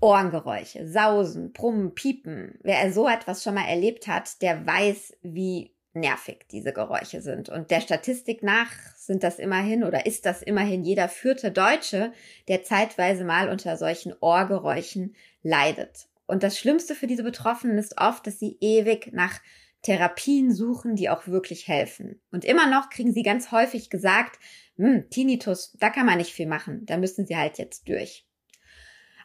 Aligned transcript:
Ohrengeräusche, 0.00 0.88
Sausen, 0.88 1.52
Brummen, 1.52 1.94
Piepen. 1.94 2.58
Wer 2.62 2.92
so 2.92 3.08
etwas 3.08 3.42
schon 3.42 3.54
mal 3.54 3.68
erlebt 3.68 4.06
hat, 4.06 4.40
der 4.42 4.66
weiß, 4.66 5.18
wie 5.22 5.74
nervig 5.92 6.46
diese 6.50 6.72
Geräusche 6.72 7.20
sind. 7.20 7.48
Und 7.48 7.70
der 7.70 7.80
Statistik 7.80 8.42
nach 8.42 8.70
sind 8.96 9.22
das 9.22 9.38
immerhin 9.38 9.84
oder 9.84 10.06
ist 10.06 10.24
das 10.24 10.42
immerhin 10.42 10.84
jeder 10.84 11.08
vierte 11.08 11.50
Deutsche, 11.50 12.12
der 12.48 12.62
zeitweise 12.62 13.24
mal 13.24 13.48
unter 13.48 13.76
solchen 13.76 14.14
Ohrgeräuschen 14.20 15.14
leidet. 15.42 16.08
Und 16.26 16.42
das 16.42 16.58
Schlimmste 16.58 16.94
für 16.94 17.06
diese 17.06 17.24
Betroffenen 17.24 17.76
ist 17.76 18.00
oft, 18.00 18.26
dass 18.26 18.38
sie 18.38 18.56
ewig 18.60 19.10
nach 19.12 19.40
Therapien 19.82 20.52
suchen, 20.52 20.94
die 20.94 21.08
auch 21.08 21.26
wirklich 21.26 21.66
helfen. 21.66 22.20
Und 22.30 22.44
immer 22.44 22.68
noch 22.68 22.90
kriegen 22.90 23.12
sie 23.12 23.22
ganz 23.22 23.50
häufig 23.50 23.90
gesagt, 23.90 24.38
hm, 24.80 25.10
Tinnitus, 25.10 25.76
da 25.78 25.90
kann 25.90 26.06
man 26.06 26.18
nicht 26.18 26.32
viel 26.32 26.46
machen, 26.46 26.86
da 26.86 26.96
müssen 26.96 27.26
sie 27.26 27.36
halt 27.36 27.58
jetzt 27.58 27.88
durch. 27.88 28.26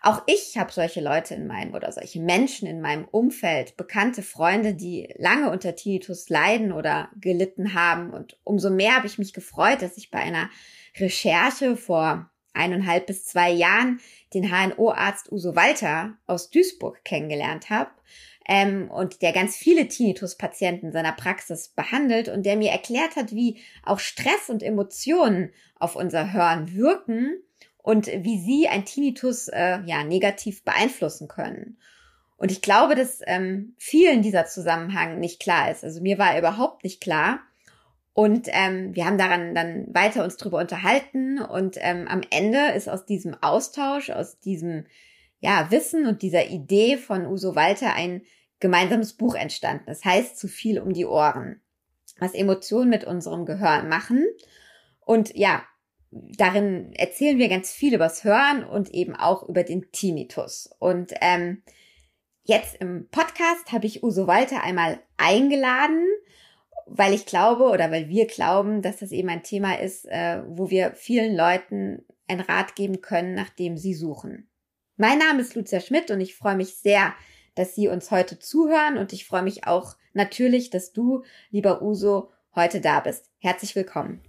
Auch 0.05 0.21
ich 0.27 0.55
habe 0.59 0.71
solche 0.71 1.02
Leute 1.02 1.34
in 1.34 1.48
meinem 1.48 1.73
oder 1.73 1.91
solche 1.91 2.20
Menschen 2.20 2.67
in 2.67 2.79
meinem 2.79 3.05
Umfeld, 3.05 3.76
bekannte 3.76 4.21
Freunde, 4.21 4.76
die 4.76 5.12
lange 5.17 5.49
unter 5.49 5.76
Tinnitus 5.76 6.29
leiden 6.29 6.71
oder 6.71 7.09
gelitten 7.20 7.73
haben. 7.73 8.12
Und 8.12 8.38
umso 8.43 8.70
mehr 8.70 8.98
habe 8.98 9.07
ich 9.07 9.17
mich 9.17 9.34
gefreut, 9.34 9.81
dass 9.81 9.98
ich 9.98 10.12
bei 10.12 10.20
einer 10.20 10.52
Recherche 10.99 11.76
vor 11.76 12.29
eineinhalb 12.53 13.07
bis 13.07 13.26
zwei 13.26 13.49
Jahren 13.49 13.99
den 14.34 14.51
HNO-Arzt 14.51 15.31
Uso 15.31 15.55
Walter 15.55 16.17
aus 16.27 16.51
Duisburg 16.51 17.03
kennengelernt 17.03 17.71
habe. 17.71 17.90
Ähm, 18.48 18.91
und 18.91 19.22
der 19.22 19.34
ganz 19.34 19.55
viele 19.55 19.88
Tinnitus-Patienten 19.88 20.91
seiner 20.91 21.13
Praxis 21.13 21.70
behandelt 21.70 22.30
und 22.30 22.45
der 22.45 22.58
mir 22.58 22.71
erklärt 22.71 23.16
hat, 23.16 23.34
wie 23.34 23.59
auch 23.84 23.99
Stress 23.99 24.49
und 24.49 24.62
Emotionen 24.62 25.52
auf 25.80 25.95
unser 25.95 26.31
Hören 26.31 26.73
wirken 26.76 27.41
und 27.77 28.08
wie 28.08 28.40
sie 28.40 28.68
ein 28.68 28.85
Tinnitus 28.85 29.48
äh, 29.48 29.80
ja 29.85 30.04
negativ 30.04 30.63
beeinflussen 30.63 31.27
können. 31.27 31.77
Und 32.37 32.52
ich 32.52 32.62
glaube, 32.62 32.96
dass 32.96 33.21
ähm, 33.26 33.76
vielen 33.77 34.21
dieser 34.21 34.46
Zusammenhang 34.46 35.20
nicht 35.20 35.40
klar 35.40 35.71
ist. 35.71 35.84
Also 35.84 36.02
mir 36.02 36.18
war 36.18 36.34
er 36.34 36.40
überhaupt 36.40 36.84
nicht 36.84 37.02
klar. 37.02 37.40
Und 38.13 38.48
ähm, 38.52 38.96
wir 38.96 39.05
haben 39.05 39.18
daran 39.18 39.55
dann 39.55 39.93
weiter 39.93 40.24
uns 40.24 40.37
drüber 40.37 40.59
unterhalten. 40.59 41.40
Und 41.40 41.77
ähm, 41.80 42.07
am 42.07 42.21
Ende 42.30 42.71
ist 42.76 42.90
aus 42.90 43.05
diesem 43.05 43.35
Austausch, 43.41 44.09
aus 44.09 44.40
diesem 44.40 44.85
ja, 45.46 45.70
Wissen 45.70 46.07
und 46.07 46.24
dieser 46.24 46.48
Idee 46.48 46.98
von 46.98 47.27
Uso 47.27 47.55
Walter 47.55 47.93
ein 47.93 48.24
gemeinsames 48.60 49.13
Buch 49.13 49.35
entstanden. 49.35 49.84
Das 49.85 50.04
heißt 50.04 50.40
zu 50.40 50.48
viel 50.48 50.79
um 50.79 50.91
die 50.91 51.05
Ohren, 51.05 51.62
was 52.18 52.34
Emotionen 52.34 52.90
mit 52.90 53.04
unserem 53.04 53.46
Gehirn 53.46 53.87
machen. 53.87 54.26
Und 55.02 55.35
ja, 55.35 55.63
darin 56.10 56.93
erzählen 56.93 57.37
wir 57.37 57.48
ganz 57.48 57.71
viel 57.71 57.93
übers 57.93 58.24
Hören 58.24 58.63
und 58.63 58.90
eben 58.90 59.15
auch 59.15 59.48
über 59.48 59.62
den 59.62 59.91
Tinnitus. 59.91 60.68
Und 60.79 61.13
ähm, 61.21 61.62
jetzt 62.41 62.77
im 62.77 63.07
Podcast 63.12 63.71
habe 63.71 63.85
ich 63.85 64.02
Uso 64.02 64.25
Walter 64.25 64.63
einmal 64.63 65.00
eingeladen, 65.18 66.07
weil 66.88 67.13
ich 67.13 67.28
glaube 67.28 67.66
oder 67.66 67.91
weil 67.91 68.09
wir 68.09 68.25
glauben, 68.25 68.81
dass 68.81 68.97
das 68.97 69.12
eben 69.12 69.30
ein 69.30 69.44
Thema 69.44 69.80
ist, 69.80 70.06
äh, 70.06 70.41
wo 70.47 70.72
wir 70.72 70.94
vielen 70.96 71.35
Leuten 71.35 72.03
einen 72.28 72.41
Rat 72.41 72.75
geben 72.75 73.02
können, 73.02 73.35
nach 73.35 73.50
dem 73.50 73.78
sie 73.78 73.94
suchen. 73.94 74.50
Mein 74.97 75.19
Name 75.19 75.41
ist 75.41 75.56
Lucia 75.56 75.81
Schmidt 75.81 76.09
und 76.09 76.22
ich 76.22 76.38
freue 76.38 76.56
mich 76.56 76.78
sehr, 76.78 77.13
dass 77.53 77.75
Sie 77.75 77.90
uns 77.90 78.12
heute 78.12 78.40
zuhören 78.40 78.97
und 78.97 79.12
ich 79.12 79.28
freue 79.28 79.44
mich 79.44 79.68
auch 79.68 79.97
natürlich, 80.13 80.69
dass 80.69 80.94
du, 80.94 81.25
lieber 81.52 81.81
Uso, 81.81 82.31
heute 82.56 82.79
da 82.79 83.02
bist. 83.02 83.25
Herzlich 83.40 83.75
willkommen. 83.75 84.22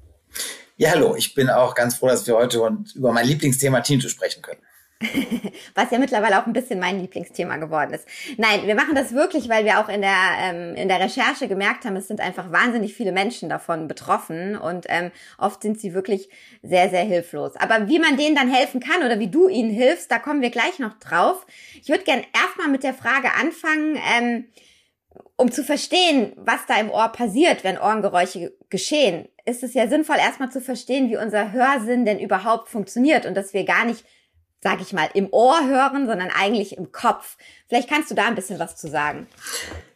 Ja, 0.76 0.90
hallo. 0.90 1.14
Ich 1.14 1.34
bin 1.34 1.50
auch 1.50 1.76
ganz 1.76 1.98
froh, 1.98 2.08
dass 2.08 2.26
wir 2.26 2.34
heute 2.34 2.58
über 2.96 3.12
mein 3.12 3.26
Lieblingsthema 3.26 3.80
Tinnitus 3.80 4.10
sprechen 4.10 4.42
können. 4.42 4.60
Was 5.74 5.90
ja 5.90 5.98
mittlerweile 5.98 6.40
auch 6.40 6.46
ein 6.46 6.54
bisschen 6.54 6.80
mein 6.80 7.00
Lieblingsthema 7.00 7.56
geworden 7.56 7.92
ist. 7.92 8.08
Nein, 8.38 8.66
wir 8.66 8.74
machen 8.74 8.94
das 8.94 9.12
wirklich, 9.12 9.48
weil 9.48 9.66
wir 9.66 9.78
auch 9.78 9.90
in 9.90 10.00
der, 10.00 10.16
ähm, 10.40 10.74
in 10.74 10.88
der 10.88 11.00
Recherche 11.00 11.48
gemerkt 11.48 11.84
haben, 11.84 11.96
es 11.96 12.08
sind 12.08 12.20
einfach 12.20 12.50
wahnsinnig 12.50 12.94
viele 12.94 13.12
Menschen 13.12 13.50
davon 13.50 13.88
betroffen 13.88 14.56
und 14.56 14.86
ähm, 14.88 15.10
oft 15.36 15.62
sind 15.62 15.78
sie 15.78 15.92
wirklich 15.92 16.30
sehr, 16.62 16.88
sehr 16.88 17.04
hilflos. 17.04 17.56
Aber 17.56 17.88
wie 17.88 17.98
man 17.98 18.16
denen 18.16 18.36
dann 18.36 18.52
helfen 18.52 18.80
kann 18.80 19.04
oder 19.04 19.18
wie 19.18 19.28
du 19.28 19.48
ihnen 19.48 19.70
hilfst, 19.70 20.10
da 20.10 20.18
kommen 20.18 20.40
wir 20.40 20.50
gleich 20.50 20.78
noch 20.78 20.98
drauf. 20.98 21.46
Ich 21.74 21.88
würde 21.90 22.04
gern 22.04 22.24
erstmal 22.34 22.68
mit 22.68 22.82
der 22.82 22.94
Frage 22.94 23.28
anfangen, 23.38 23.98
ähm, 24.16 24.46
um 25.36 25.52
zu 25.52 25.62
verstehen, 25.62 26.32
was 26.36 26.64
da 26.66 26.78
im 26.80 26.90
Ohr 26.90 27.08
passiert, 27.08 27.64
wenn 27.64 27.78
Ohrengeräusche 27.78 28.54
geschehen, 28.70 29.28
ist 29.44 29.62
es 29.62 29.74
ja 29.74 29.86
sinnvoll, 29.88 30.16
erstmal 30.16 30.50
zu 30.50 30.60
verstehen, 30.60 31.10
wie 31.10 31.16
unser 31.16 31.52
Hörsinn 31.52 32.04
denn 32.04 32.18
überhaupt 32.18 32.68
funktioniert 32.68 33.26
und 33.26 33.34
dass 33.34 33.52
wir 33.52 33.64
gar 33.64 33.84
nicht, 33.84 34.04
sag 34.66 34.80
ich 34.80 34.92
mal, 34.92 35.08
im 35.14 35.28
Ohr 35.30 35.64
hören, 35.64 36.08
sondern 36.08 36.28
eigentlich 36.28 36.76
im 36.76 36.90
Kopf. 36.90 37.36
Vielleicht 37.68 37.88
kannst 37.88 38.10
du 38.10 38.16
da 38.16 38.26
ein 38.26 38.34
bisschen 38.34 38.58
was 38.58 38.74
zu 38.74 38.88
sagen. 38.88 39.28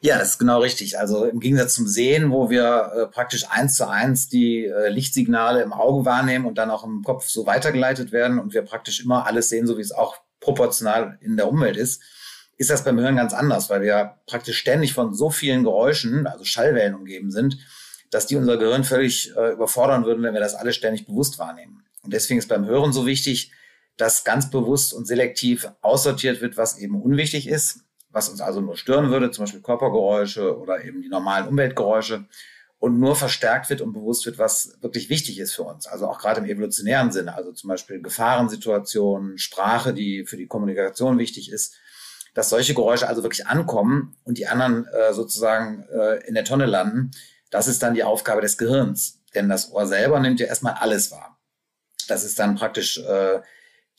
Ja, 0.00 0.16
das 0.16 0.28
ist 0.28 0.38
genau 0.38 0.60
richtig. 0.60 0.96
Also 0.96 1.24
im 1.24 1.40
Gegensatz 1.40 1.74
zum 1.74 1.88
Sehen, 1.88 2.30
wo 2.30 2.50
wir 2.50 2.92
äh, 2.94 3.06
praktisch 3.08 3.50
eins 3.50 3.74
zu 3.74 3.88
eins 3.88 4.28
die 4.28 4.66
äh, 4.66 4.88
Lichtsignale 4.88 5.62
im 5.62 5.72
Auge 5.72 6.04
wahrnehmen 6.04 6.46
und 6.46 6.56
dann 6.56 6.70
auch 6.70 6.84
im 6.84 7.02
Kopf 7.02 7.26
so 7.26 7.46
weitergeleitet 7.46 8.12
werden 8.12 8.38
und 8.38 8.54
wir 8.54 8.62
praktisch 8.62 9.02
immer 9.02 9.26
alles 9.26 9.48
sehen, 9.48 9.66
so 9.66 9.76
wie 9.76 9.82
es 9.82 9.90
auch 9.90 10.18
proportional 10.38 11.18
in 11.20 11.36
der 11.36 11.48
Umwelt 11.48 11.76
ist, 11.76 12.00
ist 12.56 12.70
das 12.70 12.84
beim 12.84 13.00
Hören 13.00 13.16
ganz 13.16 13.34
anders, 13.34 13.70
weil 13.70 13.82
wir 13.82 14.18
praktisch 14.26 14.58
ständig 14.58 14.94
von 14.94 15.14
so 15.14 15.30
vielen 15.30 15.64
Geräuschen, 15.64 16.28
also 16.28 16.44
Schallwellen 16.44 16.94
umgeben 16.94 17.32
sind, 17.32 17.58
dass 18.12 18.28
die 18.28 18.36
unser 18.36 18.56
Gehirn 18.56 18.84
völlig 18.84 19.34
äh, 19.36 19.50
überfordern 19.50 20.04
würden, 20.04 20.22
wenn 20.22 20.34
wir 20.34 20.40
das 20.40 20.54
alles 20.54 20.76
ständig 20.76 21.06
bewusst 21.06 21.40
wahrnehmen. 21.40 21.82
Und 22.04 22.12
deswegen 22.12 22.38
ist 22.38 22.48
beim 22.48 22.66
Hören 22.66 22.92
so 22.92 23.04
wichtig, 23.04 23.50
dass 24.00 24.24
ganz 24.24 24.50
bewusst 24.50 24.94
und 24.94 25.06
selektiv 25.06 25.70
aussortiert 25.82 26.40
wird, 26.40 26.56
was 26.56 26.78
eben 26.78 27.00
unwichtig 27.00 27.48
ist, 27.48 27.80
was 28.10 28.28
uns 28.28 28.40
also 28.40 28.60
nur 28.60 28.76
stören 28.76 29.10
würde, 29.10 29.30
zum 29.30 29.44
Beispiel 29.44 29.60
Körpergeräusche 29.60 30.58
oder 30.58 30.84
eben 30.84 31.02
die 31.02 31.08
normalen 31.08 31.48
Umweltgeräusche 31.48 32.26
und 32.78 32.98
nur 32.98 33.14
verstärkt 33.14 33.68
wird 33.68 33.82
und 33.82 33.92
bewusst 33.92 34.24
wird, 34.26 34.38
was 34.38 34.78
wirklich 34.80 35.10
wichtig 35.10 35.38
ist 35.38 35.54
für 35.54 35.64
uns. 35.64 35.86
Also 35.86 36.08
auch 36.08 36.18
gerade 36.18 36.40
im 36.40 36.46
evolutionären 36.46 37.12
Sinne, 37.12 37.34
also 37.34 37.52
zum 37.52 37.68
Beispiel 37.68 38.00
Gefahrensituationen, 38.00 39.38
Sprache, 39.38 39.92
die 39.92 40.24
für 40.24 40.36
die 40.36 40.46
Kommunikation 40.46 41.18
wichtig 41.18 41.52
ist 41.52 41.76
dass 42.34 42.50
solche 42.50 42.74
Geräusche 42.74 43.08
also 43.08 43.22
wirklich 43.22 43.46
ankommen 43.46 44.16
und 44.24 44.38
die 44.38 44.46
anderen 44.46 44.86
äh, 44.86 45.12
sozusagen 45.12 45.84
äh, 45.92 46.26
in 46.26 46.34
der 46.34 46.44
Tonne 46.44 46.66
landen, 46.66 47.10
das 47.50 47.66
ist 47.66 47.82
dann 47.82 47.94
die 47.94 48.04
Aufgabe 48.04 48.40
des 48.40 48.58
Gehirns. 48.58 49.20
Denn 49.34 49.48
das 49.48 49.72
Ohr 49.72 49.86
selber 49.86 50.20
nimmt 50.20 50.40
ja 50.40 50.46
erstmal 50.46 50.74
alles 50.74 51.10
wahr. 51.10 51.38
Das 52.08 52.24
ist 52.24 52.38
dann 52.38 52.56
praktisch 52.56 52.98
äh, 52.98 53.40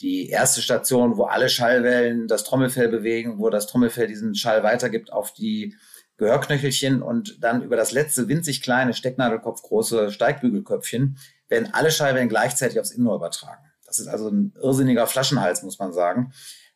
die 0.01 0.29
erste 0.29 0.61
Station, 0.61 1.17
wo 1.17 1.25
alle 1.25 1.49
Schallwellen 1.49 2.27
das 2.27 2.43
Trommelfell 2.43 2.89
bewegen, 2.89 3.39
wo 3.39 3.49
das 3.49 3.67
Trommelfell 3.67 4.07
diesen 4.07 4.35
Schall 4.35 4.63
weitergibt 4.63 5.13
auf 5.13 5.33
die 5.33 5.75
Gehörknöchelchen 6.17 7.01
und 7.01 7.43
dann 7.43 7.63
über 7.63 7.75
das 7.75 7.91
letzte 7.91 8.27
winzig 8.27 8.61
kleine 8.61 8.93
Stecknadelkopf 8.93 9.61
große 9.63 10.11
Steigbügelköpfchen 10.11 11.17
werden 11.49 11.69
alle 11.73 11.91
Schallwellen 11.91 12.29
gleichzeitig 12.29 12.79
aufs 12.79 12.91
Innenohr 12.91 13.15
übertragen. 13.15 13.63
Das 13.85 13.99
ist 13.99 14.07
also 14.07 14.29
ein 14.29 14.53
irrsinniger 14.61 15.07
Flaschenhals, 15.07 15.63
muss 15.63 15.79
man 15.79 15.93
sagen. 15.93 16.31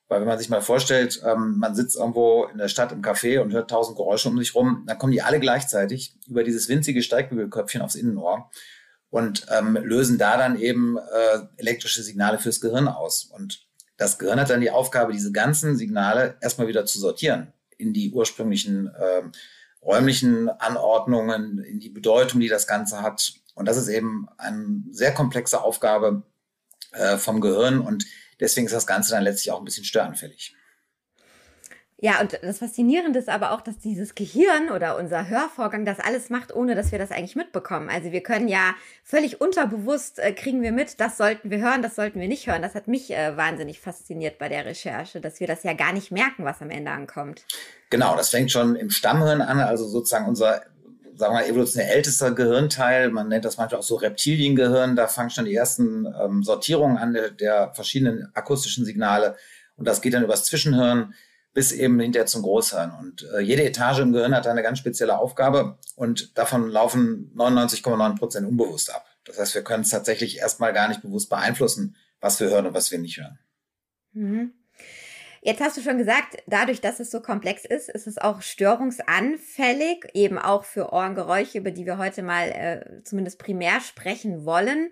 Weil 0.07 0.22
wenn 0.22 0.28
man 0.28 0.38
sich 0.38 0.50
mal 0.50 0.62
vorstellt, 0.62 1.22
ähm, 1.25 1.57
man 1.57 1.75
sitzt 1.75 1.96
irgendwo 1.96 2.46
in 2.46 2.57
der 2.57 2.68
Stadt 2.68 2.92
im 2.92 3.02
Café 3.02 3.40
und 3.40 3.53
hört 3.53 3.69
tausend 3.69 3.97
Geräusche 3.97 4.30
um 4.30 4.38
sich 4.38 4.53
rum, 4.53 4.84
dann 4.86 4.97
kommen 4.97 5.12
die 5.12 5.22
alle 5.22 5.40
gleichzeitig 5.40 6.16
über 6.28 6.44
dieses 6.44 6.69
winzige 6.69 7.02
Steigbügelköpfchen 7.02 7.81
aufs 7.81 7.96
Innenohr 7.96 8.52
und 9.10 9.46
ähm, 9.50 9.78
lösen 9.82 10.18
da 10.18 10.38
dann 10.38 10.60
eben 10.60 10.98
äh, 10.98 11.40
elektrische 11.58 12.04
Signale 12.04 12.40
fürs 12.40 12.62
Gehirn 12.62 12.88
aus. 12.88 13.24
Und 13.24 13.66
das 13.98 14.18
Gehirn 14.18 14.40
hat 14.40 14.50
dann 14.50 14.62
die 14.62 14.72
Aufgabe, 14.72 15.14
diese 15.14 15.32
ganzen 15.32 15.78
Signale 15.78 16.38
erstmal 16.42 16.68
wieder 16.68 16.86
zu 16.86 17.00
sortieren 17.00 17.54
in 17.78 17.94
die 17.94 18.12
ursprünglichen 18.12 18.88
äh, 18.88 19.22
räumlichen 19.82 20.50
Anordnungen, 20.50 21.60
in 21.60 21.80
die 21.80 21.90
Bedeutung, 21.90 22.40
die 22.40 22.48
das 22.48 22.68
Ganze 22.68 23.02
hat. 23.02 23.34
Und 23.54 23.68
das 23.68 23.78
ist 23.78 23.88
eben 23.88 24.28
eine 24.38 24.84
sehr 24.92 25.14
komplexe 25.14 25.62
Aufgabe 25.62 26.24
äh, 26.92 27.18
vom 27.18 27.42
Gehirn 27.42 27.80
und 27.80 28.06
Deswegen 28.40 28.66
ist 28.66 28.74
das 28.74 28.88
Ganze 28.88 29.12
dann 29.12 29.24
letztlich 29.24 29.51
auch 29.51 29.60
ein 29.60 29.66
bisschen 29.66 29.86
störanfällig. 29.86 30.56
Ja, 32.06 32.22
und 32.22 32.38
das 32.44 32.60
Faszinierende 32.60 33.18
ist 33.18 33.30
aber 33.30 33.50
auch, 33.50 33.62
dass 33.62 33.80
dieses 33.80 34.13
Gehirn 34.13 34.69
oder 34.69 34.96
unser 35.00 35.28
Hörvorgang 35.28 35.86
das 35.86 36.00
alles 36.00 36.30
macht, 36.30 36.56
ohne 36.56 36.75
dass 36.75 36.92
wir 36.92 37.00
das 37.00 37.10
eigentlich 37.10 37.36
mitbekommen. 37.36 37.90
Also 37.90 38.12
wir 38.12 38.22
können 38.22 38.48
ja 38.48 38.75
völlig 39.04 39.42
unterbewusst 39.42 40.19
äh, 40.19 40.31
kriegen 40.31 40.62
wir 40.62 40.72
mit, 40.72 41.00
das 41.02 41.18
sollten 41.18 41.50
wir 41.50 41.57
hören, 41.57 41.81
das 41.81 41.96
sollten 41.96 42.19
wir 42.19 42.28
nicht 42.28 42.46
hören. 42.46 42.62
Das 42.62 42.75
hat 42.75 42.88
mich 42.88 43.10
äh, 43.10 43.36
wahnsinnig 43.38 43.80
fasziniert 43.80 44.38
bei 44.38 44.50
der 44.50 44.66
Recherche, 44.66 45.19
dass 45.19 45.40
wir 45.40 45.48
das 45.48 45.63
ja 45.63 45.74
gar 45.74 45.94
nicht 45.94 46.12
merken, 46.12 46.46
was 46.46 46.62
am 46.62 46.69
Ende 46.69 46.92
ankommt. 46.92 47.44
Genau, 47.90 48.16
das 48.16 48.30
fängt 48.30 48.51
schon 48.51 48.75
im 48.75 48.92
Stammhirn 48.92 49.42
an, 49.42 49.60
also 49.60 49.88
sozusagen 49.88 50.28
unser 50.28 50.62
sagen 51.16 51.34
wir 51.34 51.40
mal, 51.40 51.50
evolutionär 51.50 51.92
ältester 51.92 52.34
Gehirnteil. 52.34 53.10
Man 53.10 53.30
nennt 53.30 53.46
das 53.46 53.58
manchmal 53.58 53.80
auch 53.80 53.84
so 53.84 53.96
Reptiliengehirn. 53.96 54.96
Da 54.96 55.08
fangen 55.08 55.31
schon 55.31 55.46
die 55.46 55.56
ersten 55.56 56.06
ähm, 56.06 56.44
Sortierungen 56.44 56.98
an 56.98 57.13
der, 57.13 57.31
der, 57.31 57.74
verschiedenen 57.74 58.30
akustischen 58.36 58.86
Signale. 58.86 59.38
Und 59.75 59.88
das 59.88 60.01
geht 60.01 60.13
dann 60.13 60.24
übers 60.24 60.44
Zwischenhirn 60.44 61.16
bis 61.56 61.72
eben 61.72 62.00
hinterher 62.00 62.28
zum 62.28 62.44
Großhirn. 62.44 62.92
Und 63.00 63.25
äh, 63.34 63.40
jede 63.40 63.63
Etage 63.63 64.00
im 64.00 64.12
Gehirn 64.12 64.36
hat 64.36 64.46
eine 64.46 64.62
ganz 64.62 64.78
spezielle 64.78 65.18
Aufgabe 65.18 65.80
und 65.96 66.38
davon 66.38 66.69
laufen 66.69 67.31
99,9 67.34 68.18
Prozent 68.19 68.46
unbewusst 68.46 68.94
ab. 68.94 69.06
Das 69.24 69.40
heißt, 69.40 69.56
wir 69.56 69.63
können 69.63 69.84
es 69.84 69.90
tatsächlich 69.90 70.38
erstmal 70.38 70.74
gar 70.74 70.90
nicht 70.90 71.02
bewusst 71.02 71.30
beeinflussen, 71.30 71.96
was 72.19 72.42
wir 72.42 72.50
hören 72.50 72.68
und 72.68 72.74
was 72.74 72.92
wir 72.92 73.00
nicht 73.00 73.18
hören. 73.18 73.40
Mhm. 74.12 74.52
Jetzt 75.45 75.62
hast 75.62 75.77
du 75.77 75.81
schon 75.81 76.00
gesagt, 76.00 76.38
dadurch, 76.47 76.81
dass 76.81 77.00
es 77.00 77.12
so 77.12 77.21
komplex 77.21 77.65
ist, 77.65 77.88
ist 77.88 78.07
es 78.07 78.18
auch 78.18 78.42
störungsanfällig, 78.42 80.07
eben 80.15 80.39
auch 80.39 80.63
für 80.63 80.92
Ohrengeräusche, 80.92 81.59
über 81.59 81.69
die 81.69 81.86
wir 81.86 82.00
heute 82.00 82.24
mal 82.24 82.47
äh, 82.47 83.03
zumindest 83.03 83.38
primär 83.38 83.80
sprechen 83.80 84.44
wollen. 84.45 84.89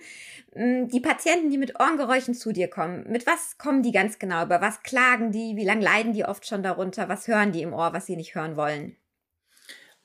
Mm, 0.53 0.89
die 0.89 0.99
Patienten, 0.99 1.49
die 1.49 1.57
mit 1.57 1.79
Ohrengeräuschen 1.79 2.35
zu 2.35 2.51
dir 2.51 2.69
kommen, 2.69 3.09
mit 3.09 3.25
was 3.25 3.57
kommen 3.57 3.81
die 3.81 3.91
ganz 3.91 4.19
genau? 4.19 4.43
Über 4.45 4.61
was 4.61 4.83
klagen 4.83 5.31
die? 5.31 5.55
Wie 5.55 5.65
lange 5.65 5.83
leiden 5.83 6.13
die 6.13 6.23
oft 6.23 6.45
schon 6.45 6.61
darunter? 6.61 7.09
Was 7.09 7.27
hören 7.27 7.51
die 7.51 7.63
im 7.63 7.73
Ohr, 7.73 7.91
was 7.93 8.05
sie 8.05 8.15
nicht 8.15 8.35
hören 8.35 8.55
wollen? 8.55 8.95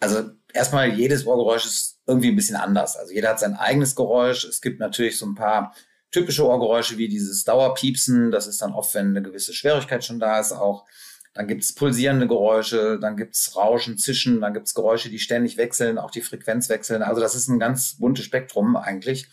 Also 0.01 0.31
erstmal, 0.55 0.89
jedes 0.95 1.27
Ohrgeräusch 1.27 1.67
ist 1.67 2.01
irgendwie 2.07 2.31
ein 2.31 2.37
bisschen 2.37 2.57
anders. 2.57 2.97
Also 2.97 3.13
jeder 3.13 3.29
hat 3.29 3.41
sein 3.41 3.55
eigenes 3.55 3.95
Geräusch. 3.95 4.45
Es 4.45 4.63
gibt 4.63 4.81
natürlich 4.81 5.19
so 5.19 5.27
ein 5.27 5.35
paar 5.35 5.75
typische 6.11 6.47
Ohrgeräusche 6.47 6.99
wie 6.99 7.09
dieses 7.09 7.45
Dauerpiepsen. 7.45 8.31
Das 8.31 8.47
ist 8.47 8.63
dann 8.63 8.73
oft, 8.73 8.95
wenn 8.95 9.09
eine 9.09 9.23
gewisse 9.23 9.53
Schwierigkeit 9.53 10.05
schon 10.05 10.19
da 10.19 10.41
ist, 10.41 10.53
auch. 10.53 10.87
Dann 11.35 11.47
gibt's 11.47 11.75
pulsierende 11.75 12.27
Geräusche, 12.27 12.99
dann 12.99 13.17
gibt's 13.17 13.55
Rauschen, 13.55 13.97
Zischen, 13.97 14.41
dann 14.41 14.55
gibt's 14.55 14.75
Geräusche, 14.75 15.09
die 15.09 15.21
ständig 15.21 15.57
wechseln, 15.57 15.99
auch 15.99 16.11
die 16.11 16.23
Frequenz 16.23 16.69
wechseln. 16.69 17.03
Also 17.03 17.21
das 17.21 17.35
ist 17.35 17.49
ein 17.49 17.61
ganz 17.61 17.97
buntes 17.99 18.25
Spektrum 18.25 18.77
eigentlich. 18.77 19.29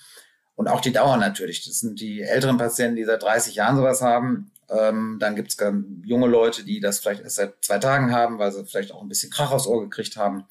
Und 0.56 0.68
auch 0.68 0.82
die 0.82 0.94
Dauer 0.94 1.18
natürlich. 1.18 1.66
Das 1.66 1.80
sind 1.80 2.00
die 2.00 2.22
älteren 2.22 2.58
Patienten, 2.58 2.96
die 2.96 3.06
seit 3.06 3.24
30 3.24 3.56
Jahren 3.56 3.76
sowas 3.76 4.02
haben. 4.02 4.52
Ähm, 4.70 5.18
dann 5.20 5.36
gibt's 5.36 5.58
junge 6.04 6.28
Leute, 6.28 6.64
die 6.64 6.80
das 6.80 7.00
vielleicht 7.00 7.24
erst 7.24 7.36
seit 7.36 7.54
zwei 7.62 7.80
Tagen 7.80 8.12
haben, 8.12 8.40
weil 8.40 8.52
sie 8.52 8.66
vielleicht 8.66 8.92
auch 8.92 9.02
ein 9.02 9.10
bisschen 9.10 9.32
Krach 9.32 9.52
aufs 9.52 9.68
Ohr 9.68 9.82
gekriegt 9.82 10.16
haben. 10.16 10.46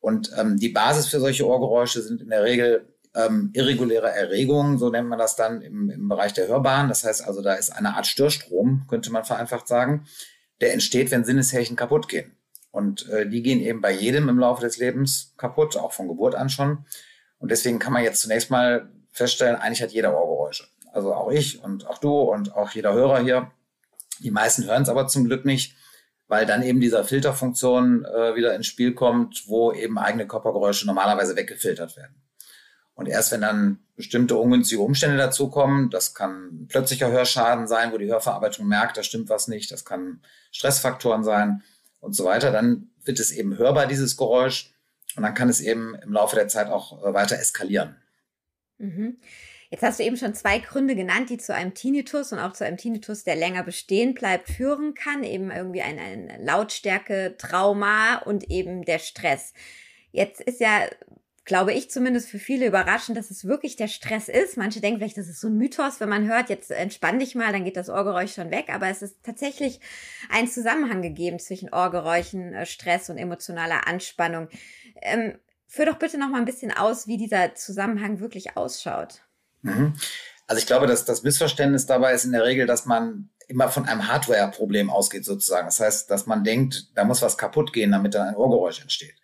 Und 0.00 0.30
ähm, 0.36 0.56
die 0.58 0.68
Basis 0.68 1.06
für 1.08 1.20
solche 1.20 1.46
Ohrgeräusche 1.46 2.02
sind 2.02 2.20
in 2.20 2.28
der 2.28 2.42
Regel 2.42 2.86
ähm, 3.16 3.50
irreguläre 3.54 4.10
Erregungen, 4.10 4.78
so 4.78 4.90
nennt 4.90 5.08
man 5.08 5.18
das 5.18 5.36
dann 5.36 5.62
im, 5.62 5.90
im 5.90 6.08
Bereich 6.08 6.34
der 6.34 6.48
Hörbahn. 6.48 6.88
Das 6.88 7.02
heißt 7.02 7.26
also, 7.26 7.42
da 7.42 7.54
ist 7.54 7.70
eine 7.70 7.96
Art 7.96 8.06
Störstrom, 8.06 8.86
könnte 8.88 9.10
man 9.10 9.24
vereinfacht 9.24 9.66
sagen, 9.66 10.06
der 10.60 10.72
entsteht, 10.72 11.10
wenn 11.10 11.24
Sinneshärchen 11.24 11.76
kaputt 11.76 12.08
gehen. 12.08 12.36
Und 12.70 13.08
äh, 13.08 13.26
die 13.26 13.42
gehen 13.42 13.60
eben 13.60 13.80
bei 13.80 13.90
jedem 13.90 14.28
im 14.28 14.38
Laufe 14.38 14.60
des 14.60 14.76
Lebens 14.76 15.32
kaputt, 15.38 15.76
auch 15.76 15.92
von 15.92 16.08
Geburt 16.08 16.34
an 16.34 16.50
schon. 16.50 16.84
Und 17.38 17.50
deswegen 17.50 17.78
kann 17.78 17.92
man 17.92 18.04
jetzt 18.04 18.20
zunächst 18.20 18.50
mal 18.50 18.90
feststellen, 19.12 19.56
eigentlich 19.56 19.82
hat 19.82 19.92
jeder 19.92 20.14
Ohrgeräusche. 20.14 20.66
Also 20.92 21.14
auch 21.14 21.30
ich 21.30 21.62
und 21.62 21.86
auch 21.86 21.98
du 21.98 22.12
und 22.12 22.54
auch 22.54 22.70
jeder 22.70 22.92
Hörer 22.92 23.20
hier. 23.20 23.50
Die 24.20 24.30
meisten 24.30 24.64
hören 24.64 24.82
es 24.82 24.88
aber 24.88 25.08
zum 25.08 25.24
Glück 25.24 25.46
nicht, 25.46 25.74
weil 26.28 26.44
dann 26.44 26.62
eben 26.62 26.80
dieser 26.80 27.04
Filterfunktion 27.04 28.04
äh, 28.04 28.34
wieder 28.34 28.54
ins 28.54 28.66
Spiel 28.66 28.92
kommt, 28.92 29.44
wo 29.46 29.72
eben 29.72 29.98
eigene 29.98 30.26
Körpergeräusche 30.26 30.86
normalerweise 30.86 31.36
weggefiltert 31.36 31.96
werden. 31.96 32.25
Und 32.96 33.06
erst 33.08 33.30
wenn 33.30 33.42
dann 33.42 33.78
bestimmte 33.94 34.36
ungünstige 34.36 34.80
Umstände 34.80 35.18
dazukommen, 35.18 35.90
das 35.90 36.14
kann 36.14 36.66
plötzlicher 36.68 37.10
Hörschaden 37.10 37.68
sein, 37.68 37.92
wo 37.92 37.98
die 37.98 38.10
Hörverarbeitung 38.10 38.66
merkt, 38.66 38.96
da 38.96 39.02
stimmt 39.02 39.28
was 39.28 39.48
nicht, 39.48 39.70
das 39.70 39.84
kann 39.84 40.20
Stressfaktoren 40.50 41.22
sein 41.22 41.62
und 42.00 42.14
so 42.14 42.24
weiter, 42.24 42.50
dann 42.50 42.88
wird 43.04 43.20
es 43.20 43.30
eben 43.30 43.58
hörbar, 43.58 43.86
dieses 43.86 44.16
Geräusch. 44.16 44.72
Und 45.14 45.22
dann 45.22 45.34
kann 45.34 45.48
es 45.48 45.60
eben 45.60 45.94
im 45.94 46.12
Laufe 46.12 46.36
der 46.36 46.48
Zeit 46.48 46.68
auch 46.68 47.02
äh, 47.02 47.14
weiter 47.14 47.38
eskalieren. 47.38 47.96
Mhm. 48.78 49.18
Jetzt 49.70 49.82
hast 49.82 49.98
du 49.98 50.04
eben 50.04 50.16
schon 50.16 50.34
zwei 50.34 50.58
Gründe 50.58 50.94
genannt, 50.94 51.30
die 51.30 51.38
zu 51.38 51.54
einem 51.54 51.74
Tinnitus 51.74 52.32
und 52.32 52.38
auch 52.38 52.52
zu 52.52 52.64
einem 52.64 52.76
Tinnitus, 52.76 53.24
der 53.24 53.34
länger 53.34 53.64
bestehen 53.64 54.14
bleibt, 54.14 54.48
führen 54.48 54.94
kann. 54.94 55.24
Eben 55.24 55.50
irgendwie 55.50 55.82
ein, 55.82 55.98
ein 55.98 56.44
Lautstärke-Trauma 56.44 58.18
und 58.24 58.48
eben 58.50 58.84
der 58.84 59.00
Stress. 59.00 59.54
Jetzt 60.12 60.40
ist 60.40 60.60
ja 60.60 60.82
glaube 61.46 61.72
ich 61.72 61.90
zumindest 61.90 62.28
für 62.28 62.40
viele 62.40 62.66
überraschend, 62.66 63.16
dass 63.16 63.30
es 63.30 63.46
wirklich 63.46 63.76
der 63.76 63.86
Stress 63.86 64.28
ist. 64.28 64.56
Manche 64.56 64.80
denken 64.80 64.98
vielleicht, 64.98 65.16
das 65.16 65.28
ist 65.28 65.40
so 65.40 65.46
ein 65.46 65.56
Mythos, 65.56 66.00
wenn 66.00 66.08
man 66.08 66.26
hört, 66.28 66.50
jetzt 66.50 66.72
entspann 66.72 67.20
dich 67.20 67.36
mal, 67.36 67.52
dann 67.52 67.64
geht 67.64 67.76
das 67.76 67.88
Ohrgeräusch 67.88 68.34
schon 68.34 68.50
weg. 68.50 68.66
Aber 68.74 68.88
es 68.88 69.00
ist 69.00 69.22
tatsächlich 69.22 69.80
ein 70.28 70.48
Zusammenhang 70.48 71.02
gegeben 71.02 71.38
zwischen 71.38 71.72
Ohrgeräuschen, 71.72 72.52
äh, 72.52 72.66
Stress 72.66 73.08
und 73.10 73.16
emotionaler 73.16 73.86
Anspannung. 73.86 74.48
Ähm, 75.00 75.38
führ 75.68 75.86
doch 75.86 75.98
bitte 75.98 76.18
noch 76.18 76.28
mal 76.28 76.38
ein 76.38 76.44
bisschen 76.46 76.76
aus, 76.76 77.06
wie 77.06 77.16
dieser 77.16 77.54
Zusammenhang 77.54 78.18
wirklich 78.18 78.56
ausschaut. 78.56 79.22
Mhm. 79.62 79.94
Also 80.48 80.58
ich 80.58 80.66
glaube, 80.66 80.88
dass 80.88 81.04
das 81.04 81.22
Missverständnis 81.22 81.86
dabei 81.86 82.12
ist 82.12 82.24
in 82.24 82.32
der 82.32 82.44
Regel, 82.44 82.66
dass 82.66 82.86
man 82.86 83.30
immer 83.46 83.68
von 83.68 83.86
einem 83.86 84.08
Hardware-Problem 84.08 84.90
ausgeht 84.90 85.24
sozusagen. 85.24 85.66
Das 85.68 85.78
heißt, 85.78 86.10
dass 86.10 86.26
man 86.26 86.42
denkt, 86.42 86.88
da 86.96 87.04
muss 87.04 87.22
was 87.22 87.38
kaputt 87.38 87.72
gehen, 87.72 87.92
damit 87.92 88.14
dann 88.14 88.26
ein 88.26 88.36
Ohrgeräusch 88.36 88.80
entsteht. 88.80 89.14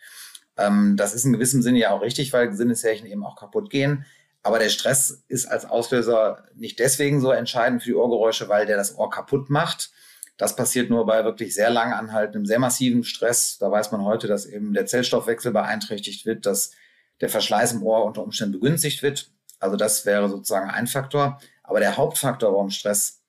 Ähm, 0.57 0.97
das 0.97 1.15
ist 1.15 1.25
in 1.25 1.33
gewissem 1.33 1.63
Sinne 1.63 1.79
ja 1.79 1.91
auch 1.91 2.03
richtig, 2.03 2.33
weil 2.33 2.53
Sinneshärchen 2.53 3.07
eben 3.07 3.25
auch 3.25 3.37
kaputt 3.37 3.71
gehen. 3.71 4.05
Aber 4.43 4.59
der 4.59 4.71
Stress 4.71 5.23
ist 5.29 5.47
als 5.47 5.65
Auslöser 5.65 6.45
nicht 6.55 6.79
deswegen 6.79 7.21
so 7.21 7.31
entscheidend 7.31 7.83
für 7.83 7.91
die 7.91 7.95
Ohrgeräusche, 7.95 8.49
weil 8.49 8.67
der 8.67 8.77
das 8.77 8.99
Ohr 8.99 9.09
kaputt 9.09 9.51
macht. 9.51 9.91
Das 10.37 10.57
passiert 10.57 10.91
nur 10.91 11.07
bei 11.07 11.25
wirklich 11.25 11.55
sehr 11.55 11.71
lang 11.71 11.93
anhaltendem, 11.93 12.47
sehr 12.47 12.59
massiven 12.59 13.05
Stress. 13.05 13.59
Da 13.59 13.71
weiß 13.71 13.93
man 13.93 14.05
heute, 14.05 14.27
dass 14.27 14.47
eben 14.47 14.73
der 14.73 14.87
Zellstoffwechsel 14.87 15.53
beeinträchtigt 15.53 16.27
wird, 16.27 16.47
dass 16.47 16.73
der 17.21 17.29
Verschleiß 17.29 17.73
im 17.73 17.83
Ohr 17.85 18.05
unter 18.05 18.23
Umständen 18.23 18.55
begünstigt 18.55 19.03
wird. 19.03 19.31
Also 19.61 19.77
das 19.77 20.05
wäre 20.07 20.29
sozusagen 20.29 20.71
ein 20.71 20.89
Faktor. 20.89 21.41
Aber 21.63 21.79
der 21.79 21.97
Hauptfaktor, 21.97 22.53
warum 22.53 22.71
Stress 22.71 23.21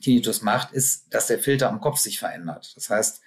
Tinnitus 0.00 0.42
macht, 0.42 0.72
ist, 0.72 1.12
dass 1.12 1.26
der 1.26 1.40
Filter 1.40 1.68
am 1.68 1.80
Kopf 1.80 1.98
sich 1.98 2.18
verändert. 2.18 2.72
Das 2.76 2.90
heißt, 2.90 3.20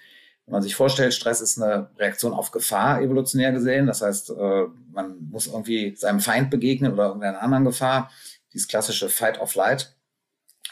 wenn 0.50 0.54
man 0.54 0.64
sich 0.64 0.74
vorstellt, 0.74 1.14
Stress 1.14 1.42
ist 1.42 1.62
eine 1.62 1.92
Reaktion 2.00 2.34
auf 2.34 2.50
Gefahr 2.50 3.04
evolutionär 3.04 3.52
gesehen. 3.52 3.86
Das 3.86 4.02
heißt, 4.02 4.32
äh, 4.32 4.64
man 4.92 5.30
muss 5.30 5.46
irgendwie 5.46 5.96
seinem 5.96 6.20
Feind 6.20 6.50
begegnen 6.50 6.92
oder 6.92 7.06
irgendeiner 7.06 7.44
anderen 7.44 7.66
Gefahr. 7.66 8.10
Dieses 8.52 8.68
klassische 8.68 9.10
Fight 9.10 9.40
of 9.40 9.52
Flight. 9.52 9.96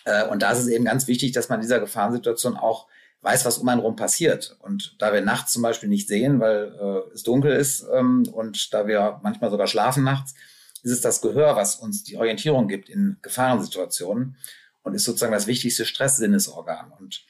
Äh, 0.06 0.26
und 0.30 0.42
da 0.42 0.52
ist 0.52 0.58
es 0.58 0.68
eben 0.68 0.86
ganz 0.86 1.06
wichtig, 1.06 1.32
dass 1.34 1.50
man 1.50 1.60
in 1.60 1.62
dieser 1.62 1.80
Gefahrensituation 1.80 2.58
auch 2.58 2.88
weiß, 3.22 3.46
was 3.46 3.60
um 3.60 3.70
einen 3.70 3.82
rum 3.82 3.96
passiert. 3.96 4.58
Und 4.62 4.96
da 4.98 5.14
wir 5.14 5.22
nachts 5.22 5.54
zum 5.54 5.62
Beispiel 5.62 5.90
nicht 5.90 6.08
sehen, 6.08 6.40
weil 6.40 6.74
äh, 6.82 7.14
es 7.14 7.22
dunkel 7.22 7.52
ist 7.52 7.86
ähm, 7.94 8.28
und 8.32 8.74
da 8.74 8.88
wir 8.88 9.20
manchmal 9.22 9.52
sogar 9.52 9.68
schlafen 9.68 10.04
nachts, 10.04 10.34
ist 10.82 10.92
es 10.92 11.02
das 11.02 11.22
Gehör, 11.22 11.56
was 11.56 11.76
uns 11.76 12.04
die 12.04 12.18
Orientierung 12.18 12.68
gibt 12.68 12.90
in 12.90 13.18
Gefahrensituationen 13.22 14.38
und 14.82 14.96
ist 14.96 15.04
sozusagen 15.04 15.34
das 15.34 15.46
wichtigste 15.46 15.86
Stresssinnesorgan. 15.86 16.92
Und 17.00 17.28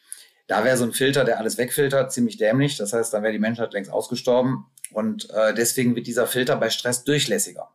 da 0.48 0.64
wäre 0.64 0.78
so 0.78 0.86
ein 0.86 0.94
Filter, 0.94 1.26
der 1.26 1.40
alles 1.40 1.58
wegfiltert, 1.58 2.12
ziemlich 2.12 2.38
dämlich. 2.38 2.78
Das 2.78 2.94
heißt, 2.94 3.14
dann 3.14 3.22
wäre 3.22 3.34
die 3.34 3.40
Menschheit 3.40 3.74
längst 3.74 3.92
ausgestorben. 3.92 4.66
Und 4.92 5.30
äh, 5.32 5.54
deswegen 5.54 5.96
wird 5.96 6.08
dieser 6.08 6.26
Filter 6.26 6.56
bei 6.56 6.70
Stress 6.70 7.04
durchlässiger. 7.04 7.70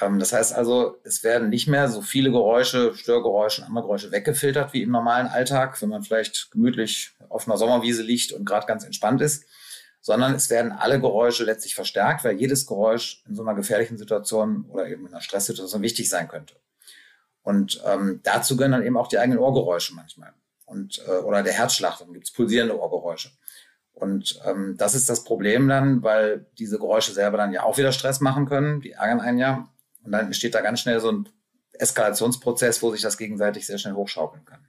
Ähm, 0.00 0.18
das 0.18 0.32
heißt 0.32 0.54
also, 0.54 0.96
es 1.04 1.22
werden 1.22 1.50
nicht 1.50 1.68
mehr 1.68 1.88
so 1.88 2.00
viele 2.00 2.30
Geräusche, 2.30 2.94
Störgeräusche 2.94 3.60
und 3.60 3.68
andere 3.68 3.84
Geräusche 3.84 4.10
weggefiltert 4.10 4.72
wie 4.72 4.82
im 4.82 4.90
normalen 4.90 5.26
Alltag, 5.26 5.80
wenn 5.82 5.90
man 5.90 6.02
vielleicht 6.02 6.50
gemütlich 6.50 7.12
auf 7.28 7.46
einer 7.46 7.58
Sommerwiese 7.58 8.02
liegt 8.02 8.32
und 8.32 8.46
gerade 8.46 8.66
ganz 8.66 8.84
entspannt 8.84 9.20
ist, 9.20 9.44
sondern 10.00 10.34
es 10.34 10.48
werden 10.48 10.72
alle 10.72 10.98
Geräusche 10.98 11.44
letztlich 11.44 11.74
verstärkt, 11.74 12.24
weil 12.24 12.40
jedes 12.40 12.66
Geräusch 12.66 13.22
in 13.28 13.34
so 13.34 13.42
einer 13.42 13.54
gefährlichen 13.54 13.98
Situation 13.98 14.64
oder 14.70 14.88
eben 14.88 15.06
in 15.06 15.12
einer 15.12 15.20
Stresssituation 15.20 15.82
wichtig 15.82 16.08
sein 16.08 16.26
könnte. 16.28 16.54
Und 17.42 17.82
ähm, 17.84 18.20
dazu 18.22 18.56
gehören 18.56 18.72
dann 18.72 18.86
eben 18.86 18.96
auch 18.96 19.08
die 19.08 19.18
eigenen 19.18 19.40
Ohrgeräusche 19.40 19.94
manchmal 19.94 20.32
und 20.72 21.02
äh, 21.06 21.18
oder 21.18 21.42
der 21.42 21.52
Herzschlag, 21.52 21.98
dann 21.98 22.12
gibt's 22.12 22.32
pulsierende 22.32 22.78
Ohrgeräusche. 22.78 23.30
Und 23.92 24.40
ähm, 24.46 24.76
das 24.78 24.94
ist 24.94 25.08
das 25.08 25.22
Problem 25.22 25.68
dann, 25.68 26.02
weil 26.02 26.46
diese 26.58 26.78
Geräusche 26.78 27.12
selber 27.12 27.36
dann 27.36 27.52
ja 27.52 27.62
auch 27.62 27.76
wieder 27.76 27.92
Stress 27.92 28.20
machen 28.20 28.46
können, 28.46 28.80
die 28.80 28.92
ärgern 28.92 29.20
einen 29.20 29.38
ja. 29.38 29.68
Und 30.02 30.12
dann 30.12 30.26
entsteht 30.26 30.54
da 30.54 30.62
ganz 30.62 30.80
schnell 30.80 30.98
so 30.98 31.12
ein 31.12 31.28
Eskalationsprozess, 31.74 32.82
wo 32.82 32.90
sich 32.90 33.02
das 33.02 33.18
gegenseitig 33.18 33.66
sehr 33.66 33.78
schnell 33.78 33.94
hochschaukeln 33.94 34.44
kann. 34.44 34.66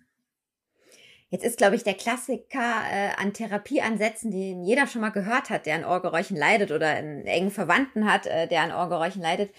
Jetzt 1.30 1.46
ist, 1.46 1.58
glaube 1.58 1.76
ich, 1.76 1.84
der 1.84 1.96
Klassiker 1.96 2.84
äh, 2.92 3.10
an 3.18 3.34
Therapieansätzen, 3.34 4.30
den 4.30 4.64
jeder 4.64 4.86
schon 4.86 5.02
mal 5.02 5.10
gehört 5.10 5.50
hat, 5.50 5.66
der 5.66 5.76
an 5.76 5.86
Ohrgeräuschen 5.86 6.38
leidet 6.38 6.72
oder 6.72 6.90
einen 6.90 7.26
engen 7.26 7.50
Verwandten 7.50 8.06
hat, 8.06 8.28
äh, 8.28 8.48
der 8.48 8.62
an 8.62 8.72
Ohrgeräuschen 8.72 9.22
leidet, 9.22 9.50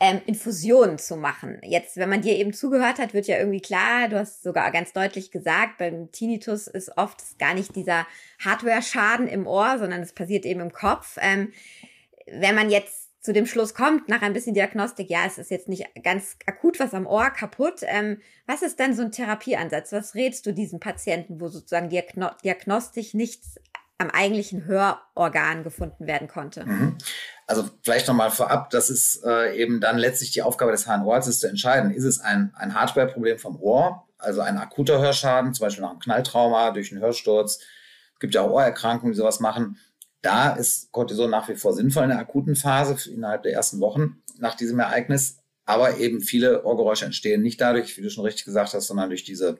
ähm, 0.00 0.22
Infusionen 0.24 0.98
zu 0.98 1.16
machen. 1.16 1.60
Jetzt, 1.62 1.98
wenn 1.98 2.08
man 2.08 2.22
dir 2.22 2.34
eben 2.36 2.54
zugehört 2.54 2.98
hat, 2.98 3.12
wird 3.12 3.26
ja 3.26 3.38
irgendwie 3.38 3.60
klar, 3.60 4.08
du 4.08 4.18
hast 4.18 4.42
sogar 4.42 4.72
ganz 4.72 4.94
deutlich 4.94 5.30
gesagt, 5.30 5.76
beim 5.76 6.10
Tinnitus 6.10 6.66
ist 6.66 6.96
oft 6.96 7.38
gar 7.38 7.52
nicht 7.52 7.76
dieser 7.76 8.06
Hardware-Schaden 8.42 9.28
im 9.28 9.46
Ohr, 9.46 9.78
sondern 9.78 10.00
es 10.00 10.14
passiert 10.14 10.46
eben 10.46 10.60
im 10.60 10.72
Kopf. 10.72 11.18
Ähm, 11.20 11.52
wenn 12.26 12.54
man 12.54 12.70
jetzt 12.70 13.10
zu 13.22 13.34
dem 13.34 13.44
Schluss 13.44 13.74
kommt, 13.74 14.08
nach 14.08 14.22
ein 14.22 14.32
bisschen 14.32 14.54
Diagnostik, 14.54 15.10
ja, 15.10 15.26
es 15.26 15.36
ist 15.36 15.50
jetzt 15.50 15.68
nicht 15.68 15.86
ganz 16.02 16.36
akut 16.46 16.80
was 16.80 16.94
am 16.94 17.06
Ohr 17.06 17.28
kaputt. 17.28 17.80
Ähm, 17.82 18.22
was 18.46 18.62
ist 18.62 18.78
denn 18.78 18.94
so 18.94 19.02
ein 19.02 19.12
Therapieansatz? 19.12 19.92
Was 19.92 20.14
rätst 20.14 20.46
du 20.46 20.54
diesen 20.54 20.80
Patienten, 20.80 21.38
wo 21.42 21.48
sozusagen 21.48 21.90
diagno 21.90 22.30
diagnostisch 22.42 23.12
nichts 23.12 23.60
am 24.00 24.10
eigentlichen 24.10 24.64
Hörorgan 24.64 25.62
gefunden 25.62 26.06
werden 26.06 26.26
konnte? 26.26 26.64
Mhm. 26.64 26.96
Also 27.46 27.68
vielleicht 27.82 28.08
nochmal 28.08 28.30
vorab, 28.30 28.70
das 28.70 28.88
ist 28.88 29.22
äh, 29.24 29.56
eben 29.56 29.80
dann 29.80 29.98
letztlich 29.98 30.30
die 30.30 30.42
Aufgabe 30.42 30.72
des 30.72 30.86
HNO-Arztes 30.86 31.40
zu 31.40 31.48
entscheiden, 31.48 31.90
ist 31.90 32.04
es 32.04 32.18
ein, 32.20 32.52
ein 32.54 32.74
Hardware-Problem 32.74 33.38
vom 33.38 33.60
Ohr, 33.60 34.08
also 34.18 34.40
ein 34.40 34.56
akuter 34.56 35.00
Hörschaden, 35.00 35.52
zum 35.52 35.66
Beispiel 35.66 35.82
nach 35.82 35.90
einem 35.90 36.00
Knalltrauma, 36.00 36.70
durch 36.70 36.92
einen 36.92 37.02
Hörsturz. 37.02 37.60
Es 38.14 38.20
gibt 38.20 38.34
ja 38.34 38.42
auch 38.42 38.50
Ohrerkrankungen, 38.50 39.12
die 39.12 39.18
sowas 39.18 39.40
machen. 39.40 39.78
Da 40.22 40.50
ist 40.50 40.92
Cortison 40.92 41.30
nach 41.30 41.48
wie 41.48 41.56
vor 41.56 41.72
sinnvoll 41.74 42.04
in 42.04 42.10
der 42.10 42.18
akuten 42.18 42.56
Phase 42.56 43.10
innerhalb 43.10 43.42
der 43.42 43.52
ersten 43.52 43.80
Wochen 43.80 44.22
nach 44.38 44.54
diesem 44.54 44.78
Ereignis. 44.78 45.38
Aber 45.66 45.98
eben 45.98 46.20
viele 46.20 46.64
Ohrgeräusche 46.64 47.04
entstehen 47.04 47.42
nicht 47.42 47.60
dadurch, 47.60 47.96
wie 47.96 48.02
du 48.02 48.10
schon 48.10 48.24
richtig 48.24 48.44
gesagt 48.44 48.74
hast, 48.74 48.86
sondern 48.86 49.10
durch 49.10 49.24
diese 49.24 49.58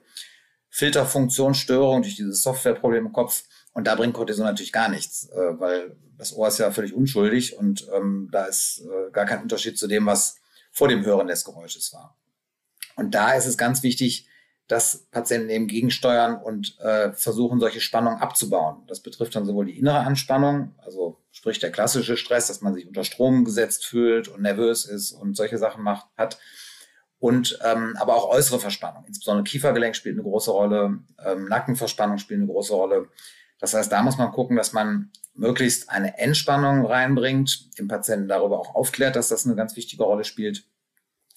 Filterfunktionsstörung, 0.69 2.01
durch 2.01 2.15
dieses 2.15 2.41
Softwareproblem 2.41 3.07
im 3.07 3.11
Kopf. 3.11 3.43
Und 3.73 3.87
da 3.87 3.95
bringt 3.95 4.13
Cortison 4.13 4.45
natürlich 4.45 4.73
gar 4.73 4.89
nichts, 4.89 5.29
äh, 5.29 5.59
weil 5.59 5.95
das 6.17 6.35
Ohr 6.35 6.47
ist 6.47 6.59
ja 6.59 6.71
völlig 6.71 6.93
unschuldig 6.93 7.57
und 7.57 7.87
ähm, 7.95 8.29
da 8.31 8.45
ist 8.45 8.81
äh, 8.81 9.11
gar 9.11 9.25
kein 9.25 9.41
Unterschied 9.41 9.77
zu 9.77 9.87
dem, 9.87 10.05
was 10.05 10.37
vor 10.71 10.87
dem 10.87 11.05
Hören 11.05 11.27
des 11.27 11.45
Geräusches 11.45 11.93
war. 11.93 12.17
Und 12.95 13.15
da 13.15 13.33
ist 13.33 13.45
es 13.45 13.57
ganz 13.57 13.83
wichtig, 13.83 14.27
dass 14.67 15.05
Patienten 15.11 15.49
eben 15.49 15.67
gegensteuern 15.67 16.41
und 16.41 16.79
äh, 16.79 17.11
versuchen, 17.11 17.59
solche 17.59 17.81
Spannungen 17.81 18.19
abzubauen. 18.19 18.83
Das 18.87 19.01
betrifft 19.01 19.35
dann 19.35 19.45
sowohl 19.45 19.65
die 19.65 19.77
innere 19.77 19.99
Anspannung, 19.99 20.75
also 20.77 21.17
sprich 21.31 21.59
der 21.59 21.71
klassische 21.71 22.15
Stress, 22.15 22.47
dass 22.47 22.61
man 22.61 22.73
sich 22.73 22.87
unter 22.87 23.03
Strom 23.03 23.43
gesetzt 23.43 23.85
fühlt 23.85 24.29
und 24.29 24.41
nervös 24.41 24.85
ist 24.85 25.11
und 25.11 25.35
solche 25.35 25.57
Sachen 25.57 25.83
macht, 25.83 26.07
hat. 26.17 26.39
Und 27.19 27.59
ähm, 27.63 27.95
aber 27.99 28.15
auch 28.15 28.29
äußere 28.29 28.59
Verspannung, 28.59 29.03
insbesondere 29.07 29.43
Kiefergelenk 29.43 29.95
spielt 29.95 30.15
eine 30.15 30.23
große 30.23 30.51
Rolle, 30.51 30.99
ähm, 31.23 31.49
Nackenverspannung 31.49 32.17
spielt 32.17 32.39
eine 32.39 32.47
große 32.47 32.73
Rolle. 32.73 33.09
Das 33.61 33.73
heißt, 33.73 33.91
da 33.91 34.01
muss 34.01 34.17
man 34.17 34.31
gucken, 34.31 34.57
dass 34.57 34.73
man 34.73 35.11
möglichst 35.33 35.89
eine 35.89 36.17
Entspannung 36.17 36.85
reinbringt, 36.85 37.77
den 37.79 37.87
Patienten 37.87 38.27
darüber 38.27 38.59
auch 38.59 38.75
aufklärt, 38.75 39.15
dass 39.15 39.29
das 39.29 39.45
eine 39.45 39.55
ganz 39.55 39.77
wichtige 39.77 40.03
Rolle 40.03 40.25
spielt 40.25 40.65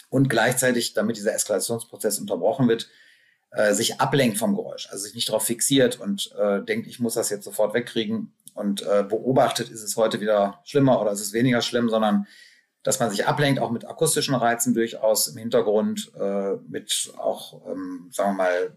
und 0.08 0.28
gleichzeitig, 0.28 0.94
damit 0.94 1.16
dieser 1.16 1.34
Eskalationsprozess 1.34 2.18
unterbrochen 2.18 2.66
wird, 2.66 2.88
äh, 3.50 3.74
sich 3.74 4.00
ablenkt 4.00 4.38
vom 4.38 4.56
Geräusch, 4.56 4.88
also 4.90 5.04
sich 5.04 5.14
nicht 5.14 5.28
darauf 5.28 5.44
fixiert 5.44 6.00
und 6.00 6.32
äh, 6.36 6.62
denkt, 6.62 6.88
ich 6.88 6.98
muss 6.98 7.14
das 7.14 7.30
jetzt 7.30 7.44
sofort 7.44 7.74
wegkriegen 7.74 8.32
und 8.54 8.82
äh, 8.82 9.04
beobachtet, 9.08 9.70
ist 9.70 9.82
es 9.82 9.96
heute 9.96 10.20
wieder 10.20 10.60
schlimmer 10.64 11.00
oder 11.00 11.12
ist 11.12 11.20
es 11.20 11.32
weniger 11.32 11.60
schlimm, 11.60 11.88
sondern 11.88 12.26
dass 12.82 13.00
man 13.00 13.10
sich 13.10 13.26
ablenkt, 13.26 13.60
auch 13.60 13.70
mit 13.70 13.86
akustischen 13.86 14.34
Reizen 14.34 14.74
durchaus 14.74 15.28
im 15.28 15.38
Hintergrund, 15.38 16.12
äh, 16.18 16.56
mit 16.68 17.12
auch, 17.16 17.66
ähm, 17.66 18.08
sagen 18.12 18.32
wir 18.32 18.44
mal, 18.44 18.76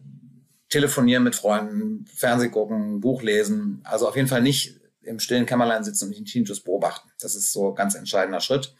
telefonieren 0.69 1.23
mit 1.23 1.35
Freunden, 1.35 2.05
Fernseh 2.13 2.49
gucken, 2.49 2.99
Buch 2.99 3.21
lesen. 3.21 3.81
Also 3.83 4.07
auf 4.07 4.15
jeden 4.15 4.27
Fall 4.27 4.41
nicht 4.41 4.79
im 5.01 5.19
stillen 5.19 5.45
Kämmerlein 5.45 5.83
sitzen 5.83 6.07
und 6.09 6.17
den 6.17 6.25
Tinnitus 6.25 6.59
beobachten. 6.59 7.09
Das 7.21 7.35
ist 7.35 7.51
so 7.51 7.69
ein 7.69 7.75
ganz 7.75 7.95
entscheidender 7.95 8.41
Schritt. 8.41 8.75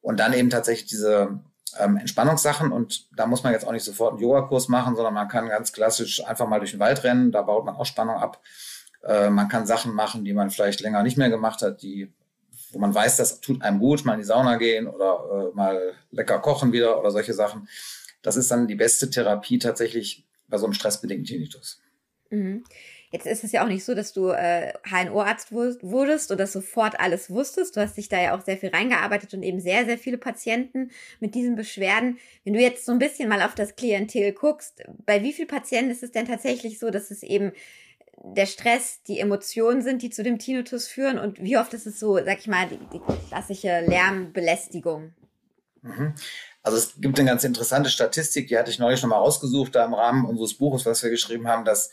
Und 0.00 0.18
dann 0.18 0.32
eben 0.32 0.48
tatsächlich 0.48 0.88
diese 0.88 1.40
ähm, 1.78 1.98
Entspannungssachen 1.98 2.72
und 2.72 3.06
da 3.14 3.26
muss 3.26 3.42
man 3.44 3.52
jetzt 3.52 3.66
auch 3.66 3.72
nicht 3.72 3.84
sofort 3.84 4.12
einen 4.12 4.22
Yogakurs 4.22 4.68
machen, 4.68 4.96
sondern 4.96 5.14
man 5.14 5.28
kann 5.28 5.48
ganz 5.48 5.72
klassisch 5.72 6.24
einfach 6.24 6.48
mal 6.48 6.58
durch 6.58 6.72
den 6.72 6.80
Wald 6.80 7.04
rennen, 7.04 7.32
da 7.32 7.42
baut 7.42 7.66
man 7.66 7.76
auch 7.76 7.84
Spannung 7.84 8.16
ab. 8.16 8.40
Äh, 9.04 9.28
man 9.28 9.48
kann 9.48 9.66
Sachen 9.66 9.92
machen, 9.92 10.24
die 10.24 10.32
man 10.32 10.50
vielleicht 10.50 10.80
länger 10.80 11.02
nicht 11.02 11.18
mehr 11.18 11.30
gemacht 11.30 11.62
hat, 11.62 11.82
die 11.82 12.12
wo 12.72 12.78
man 12.78 12.94
weiß, 12.94 13.16
das 13.16 13.40
tut 13.40 13.62
einem 13.62 13.78
gut, 13.78 14.04
mal 14.04 14.14
in 14.14 14.20
die 14.20 14.26
Sauna 14.26 14.56
gehen 14.56 14.86
oder 14.86 15.50
äh, 15.50 15.56
mal 15.56 15.92
lecker 16.10 16.38
kochen 16.38 16.72
wieder 16.72 16.98
oder 16.98 17.10
solche 17.10 17.34
Sachen. 17.34 17.68
Das 18.22 18.36
ist 18.36 18.50
dann 18.50 18.68
die 18.68 18.74
beste 18.74 19.10
Therapie 19.10 19.58
tatsächlich 19.58 20.24
bei 20.50 20.58
so 20.58 20.66
einem 20.66 20.74
stressbedingten 20.74 21.24
Tinnitus. 21.24 21.80
Mhm. 22.30 22.64
Jetzt 23.12 23.26
ist 23.26 23.42
es 23.42 23.50
ja 23.50 23.64
auch 23.64 23.68
nicht 23.68 23.84
so, 23.84 23.94
dass 23.94 24.12
du 24.12 24.28
äh, 24.28 24.72
HNO-Arzt 24.88 25.50
wurdest 25.50 26.30
oder 26.30 26.46
sofort 26.46 27.00
alles 27.00 27.28
wusstest. 27.28 27.76
Du 27.76 27.80
hast 27.80 27.96
dich 27.96 28.08
da 28.08 28.20
ja 28.20 28.36
auch 28.36 28.44
sehr 28.44 28.56
viel 28.56 28.68
reingearbeitet 28.68 29.34
und 29.34 29.42
eben 29.42 29.60
sehr, 29.60 29.84
sehr 29.84 29.98
viele 29.98 30.16
Patienten 30.16 30.92
mit 31.18 31.34
diesen 31.34 31.56
Beschwerden. 31.56 32.18
Wenn 32.44 32.54
du 32.54 32.60
jetzt 32.60 32.86
so 32.86 32.92
ein 32.92 33.00
bisschen 33.00 33.28
mal 33.28 33.42
auf 33.42 33.56
das 33.56 33.74
Klientel 33.74 34.32
guckst, 34.32 34.84
bei 35.06 35.24
wie 35.24 35.32
vielen 35.32 35.48
Patienten 35.48 35.90
ist 35.90 36.04
es 36.04 36.12
denn 36.12 36.26
tatsächlich 36.26 36.78
so, 36.78 36.90
dass 36.90 37.10
es 37.10 37.24
eben 37.24 37.50
der 38.22 38.46
Stress, 38.46 39.02
die 39.02 39.18
Emotionen 39.18 39.82
sind, 39.82 40.02
die 40.02 40.10
zu 40.10 40.22
dem 40.22 40.38
Tinnitus 40.38 40.86
führen 40.86 41.18
und 41.18 41.42
wie 41.42 41.56
oft 41.56 41.74
ist 41.74 41.86
es 41.86 41.98
so, 41.98 42.16
sag 42.16 42.38
ich 42.38 42.46
mal, 42.46 42.68
die, 42.68 42.78
die 42.92 43.00
klassische 43.28 43.80
Lärmbelästigung? 43.80 45.14
Mhm. 45.82 46.14
Also 46.62 46.76
es 46.76 47.00
gibt 47.00 47.18
eine 47.18 47.28
ganz 47.28 47.44
interessante 47.44 47.88
Statistik, 47.90 48.48
die 48.48 48.58
hatte 48.58 48.70
ich 48.70 48.78
neulich 48.78 49.02
nochmal 49.02 49.20
rausgesucht, 49.20 49.74
da 49.74 49.84
im 49.84 49.94
Rahmen 49.94 50.26
unseres 50.26 50.54
Buches, 50.54 50.84
was 50.84 51.02
wir 51.02 51.10
geschrieben 51.10 51.48
haben, 51.48 51.64
dass 51.64 51.90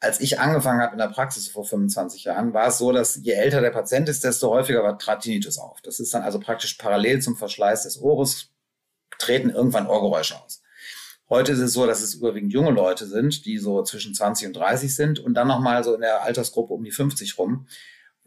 als 0.00 0.20
ich 0.20 0.38
angefangen 0.38 0.80
habe 0.80 0.92
in 0.92 0.98
der 0.98 1.08
Praxis 1.08 1.48
vor 1.48 1.64
25 1.64 2.24
Jahren, 2.24 2.54
war 2.54 2.68
es 2.68 2.78
so, 2.78 2.92
dass 2.92 3.16
je 3.16 3.32
älter 3.32 3.60
der 3.60 3.70
Patient 3.70 4.08
ist, 4.08 4.22
desto 4.22 4.48
häufiger 4.50 4.96
trat 4.96 5.22
Tinnitus 5.22 5.58
auf. 5.58 5.80
Das 5.82 5.98
ist 5.98 6.14
dann 6.14 6.22
also 6.22 6.38
praktisch 6.38 6.74
parallel 6.74 7.20
zum 7.20 7.36
Verschleiß 7.36 7.82
des 7.82 8.00
Ohres, 8.00 8.50
treten 9.18 9.50
irgendwann 9.50 9.88
Ohrgeräusche 9.88 10.40
aus. 10.40 10.62
Heute 11.28 11.52
ist 11.52 11.58
es 11.58 11.72
so, 11.72 11.86
dass 11.86 12.00
es 12.00 12.14
überwiegend 12.14 12.52
junge 12.52 12.70
Leute 12.70 13.06
sind, 13.06 13.44
die 13.44 13.58
so 13.58 13.82
zwischen 13.82 14.14
20 14.14 14.46
und 14.46 14.56
30 14.56 14.94
sind 14.94 15.18
und 15.18 15.34
dann 15.34 15.48
nochmal 15.48 15.84
so 15.84 15.94
in 15.94 16.00
der 16.00 16.22
Altersgruppe 16.22 16.72
um 16.72 16.84
die 16.84 16.92
50 16.92 17.36
rum, 17.36 17.66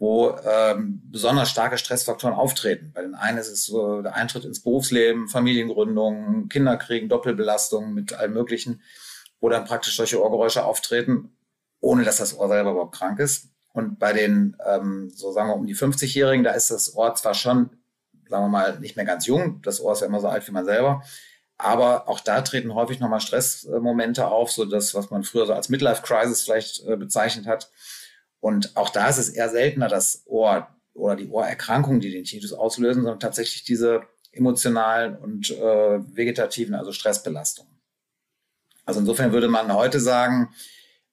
wo 0.02 0.36
ähm, 0.44 1.00
besonders 1.04 1.50
starke 1.50 1.78
Stressfaktoren 1.78 2.34
auftreten. 2.34 2.90
Bei 2.92 3.02
den 3.02 3.14
einen 3.14 3.38
ist 3.38 3.48
es 3.48 3.66
so 3.66 4.02
der 4.02 4.14
Eintritt 4.14 4.44
ins 4.44 4.60
Berufsleben, 4.60 5.28
Familiengründung, 5.28 6.48
Kinderkriegen, 6.48 7.08
Doppelbelastung 7.08 7.94
mit 7.94 8.12
allem 8.12 8.32
Möglichen, 8.32 8.82
wo 9.38 9.48
dann 9.48 9.64
praktisch 9.64 9.96
solche 9.96 10.20
Ohrgeräusche 10.20 10.64
auftreten 10.64 11.30
ohne 11.82 12.04
dass 12.04 12.16
das 12.16 12.38
Ohr 12.38 12.48
selber 12.48 12.70
überhaupt 12.70 12.94
krank 12.94 13.18
ist. 13.18 13.48
Und 13.74 13.98
bei 13.98 14.12
den, 14.12 14.56
ähm, 14.66 15.10
so 15.14 15.32
sagen 15.32 15.50
wir, 15.50 15.56
um 15.56 15.66
die 15.66 15.76
50-Jährigen, 15.76 16.44
da 16.44 16.52
ist 16.52 16.70
das 16.70 16.94
Ohr 16.94 17.14
zwar 17.14 17.34
schon, 17.34 17.70
sagen 18.28 18.44
wir 18.44 18.48
mal, 18.48 18.78
nicht 18.78 18.96
mehr 18.96 19.04
ganz 19.04 19.26
jung. 19.26 19.60
Das 19.62 19.80
Ohr 19.80 19.92
ist 19.92 20.00
ja 20.00 20.06
immer 20.06 20.20
so 20.20 20.28
alt 20.28 20.46
wie 20.46 20.52
man 20.52 20.64
selber. 20.64 21.02
Aber 21.58 22.08
auch 22.08 22.20
da 22.20 22.40
treten 22.42 22.74
häufig 22.74 23.00
nochmal 23.00 23.20
Stressmomente 23.20 24.26
auf, 24.26 24.50
so 24.50 24.64
das, 24.64 24.94
was 24.94 25.10
man 25.10 25.24
früher 25.24 25.46
so 25.46 25.54
als 25.54 25.68
Midlife-Crisis 25.68 26.42
vielleicht 26.42 26.86
äh, 26.86 26.96
bezeichnet 26.96 27.46
hat. 27.46 27.70
Und 28.42 28.76
auch 28.76 28.88
da 28.88 29.08
ist 29.08 29.18
es 29.18 29.28
eher 29.28 29.48
seltener 29.48 29.86
das 29.86 30.24
Ohr 30.26 30.66
oder 30.94 31.14
die 31.14 31.28
Ohrerkrankungen, 31.28 32.00
die 32.00 32.10
den 32.10 32.24
Tinnitus 32.24 32.52
auslösen, 32.52 33.04
sondern 33.04 33.20
tatsächlich 33.20 33.62
diese 33.62 34.02
emotionalen 34.32 35.16
und 35.16 35.50
äh, 35.52 36.00
vegetativen, 36.16 36.74
also 36.74 36.90
Stressbelastungen. 36.90 37.72
Also 38.84 38.98
insofern 38.98 39.32
würde 39.32 39.46
man 39.46 39.72
heute 39.72 40.00
sagen, 40.00 40.52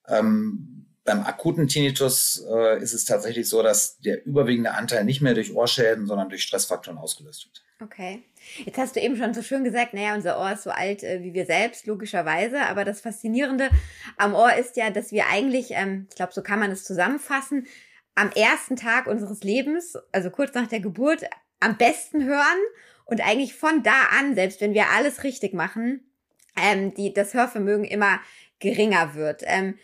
ähm, 0.08 0.79
beim 1.04 1.24
akuten 1.24 1.66
Tinnitus 1.66 2.44
äh, 2.48 2.82
ist 2.82 2.92
es 2.92 3.04
tatsächlich 3.04 3.48
so, 3.48 3.62
dass 3.62 3.98
der 4.00 4.24
überwiegende 4.26 4.72
Anteil 4.72 5.04
nicht 5.04 5.20
mehr 5.20 5.34
durch 5.34 5.54
Ohrschäden, 5.54 6.06
sondern 6.06 6.28
durch 6.28 6.42
Stressfaktoren 6.42 6.98
ausgelöst 6.98 7.46
wird. 7.46 7.64
Okay. 7.82 8.22
Jetzt 8.64 8.78
hast 8.78 8.96
du 8.96 9.00
eben 9.00 9.16
schon 9.16 9.32
so 9.32 9.42
schön 9.42 9.64
gesagt, 9.64 9.94
naja, 9.94 10.14
unser 10.14 10.38
Ohr 10.38 10.52
ist 10.52 10.64
so 10.64 10.70
alt 10.70 11.02
äh, 11.02 11.22
wie 11.22 11.32
wir 11.32 11.46
selbst, 11.46 11.86
logischerweise. 11.86 12.60
Aber 12.62 12.84
das 12.84 13.00
Faszinierende 13.00 13.70
am 14.18 14.34
Ohr 14.34 14.54
ist 14.54 14.76
ja, 14.76 14.90
dass 14.90 15.12
wir 15.12 15.26
eigentlich, 15.28 15.68
ähm, 15.70 16.06
ich 16.10 16.16
glaube, 16.16 16.32
so 16.34 16.42
kann 16.42 16.60
man 16.60 16.70
es 16.70 16.84
zusammenfassen, 16.84 17.66
am 18.14 18.30
ersten 18.32 18.76
Tag 18.76 19.06
unseres 19.06 19.42
Lebens, 19.42 19.96
also 20.12 20.30
kurz 20.30 20.52
nach 20.54 20.66
der 20.66 20.80
Geburt, 20.80 21.22
am 21.60 21.78
besten 21.78 22.24
hören 22.24 22.58
und 23.06 23.26
eigentlich 23.26 23.54
von 23.54 23.82
da 23.82 24.08
an, 24.18 24.34
selbst 24.34 24.60
wenn 24.60 24.74
wir 24.74 24.90
alles 24.90 25.24
richtig 25.24 25.54
machen, 25.54 26.00
ähm, 26.56 26.92
die, 26.94 27.14
das 27.14 27.32
Hörvermögen 27.32 27.84
immer 27.84 28.20
geringer 28.58 29.14
wird. 29.14 29.42
Ähm, 29.46 29.78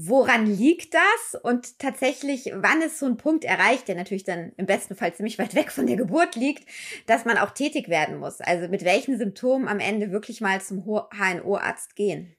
woran 0.00 0.46
liegt 0.46 0.94
das? 0.94 1.40
Und 1.42 1.80
tatsächlich, 1.80 2.52
wann 2.54 2.82
ist 2.82 3.00
so 3.00 3.06
ein 3.06 3.16
Punkt 3.16 3.44
erreicht, 3.44 3.88
der 3.88 3.96
natürlich 3.96 4.22
dann 4.22 4.52
im 4.56 4.64
besten 4.64 4.94
Fall 4.94 5.12
ziemlich 5.12 5.38
weit 5.40 5.56
weg 5.56 5.72
von 5.72 5.86
der 5.86 5.96
Geburt 5.96 6.36
liegt, 6.36 6.68
dass 7.06 7.24
man 7.24 7.36
auch 7.36 7.50
tätig 7.50 7.88
werden 7.88 8.18
muss? 8.18 8.40
Also 8.40 8.68
mit 8.68 8.84
welchen 8.84 9.18
Symptomen 9.18 9.66
am 9.66 9.80
Ende 9.80 10.12
wirklich 10.12 10.40
mal 10.40 10.60
zum 10.60 10.84
HNO-Arzt 10.84 11.96
gehen? 11.96 12.36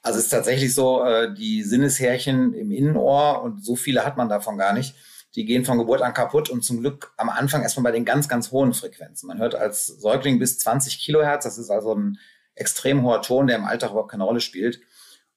Also 0.00 0.18
es 0.18 0.24
ist 0.24 0.30
tatsächlich 0.30 0.74
so, 0.74 1.04
äh, 1.04 1.34
die 1.34 1.62
Sinneshärchen 1.62 2.54
im 2.54 2.70
Innenohr 2.70 3.42
und 3.42 3.62
so 3.62 3.76
viele 3.76 4.04
hat 4.04 4.16
man 4.16 4.30
davon 4.30 4.56
gar 4.56 4.72
nicht. 4.72 4.94
Die 5.34 5.44
gehen 5.44 5.64
von 5.66 5.78
Geburt 5.78 6.00
an 6.00 6.14
kaputt 6.14 6.48
und 6.48 6.62
zum 6.62 6.80
Glück 6.80 7.12
am 7.18 7.28
Anfang 7.28 7.62
erstmal 7.62 7.84
bei 7.84 7.96
den 7.96 8.04
ganz, 8.06 8.28
ganz 8.28 8.50
hohen 8.50 8.72
Frequenzen. 8.72 9.26
Man 9.26 9.38
hört 9.38 9.54
als 9.54 9.86
Säugling 9.86 10.38
bis 10.38 10.58
20 10.58 10.98
Kilohertz. 10.98 11.44
Das 11.44 11.58
ist 11.58 11.70
also 11.70 11.94
ein 11.94 12.18
extrem 12.54 13.02
hoher 13.02 13.20
Ton, 13.20 13.46
der 13.46 13.56
im 13.56 13.64
Alltag 13.64 13.90
überhaupt 13.90 14.10
keine 14.10 14.24
Rolle 14.24 14.40
spielt. 14.40 14.80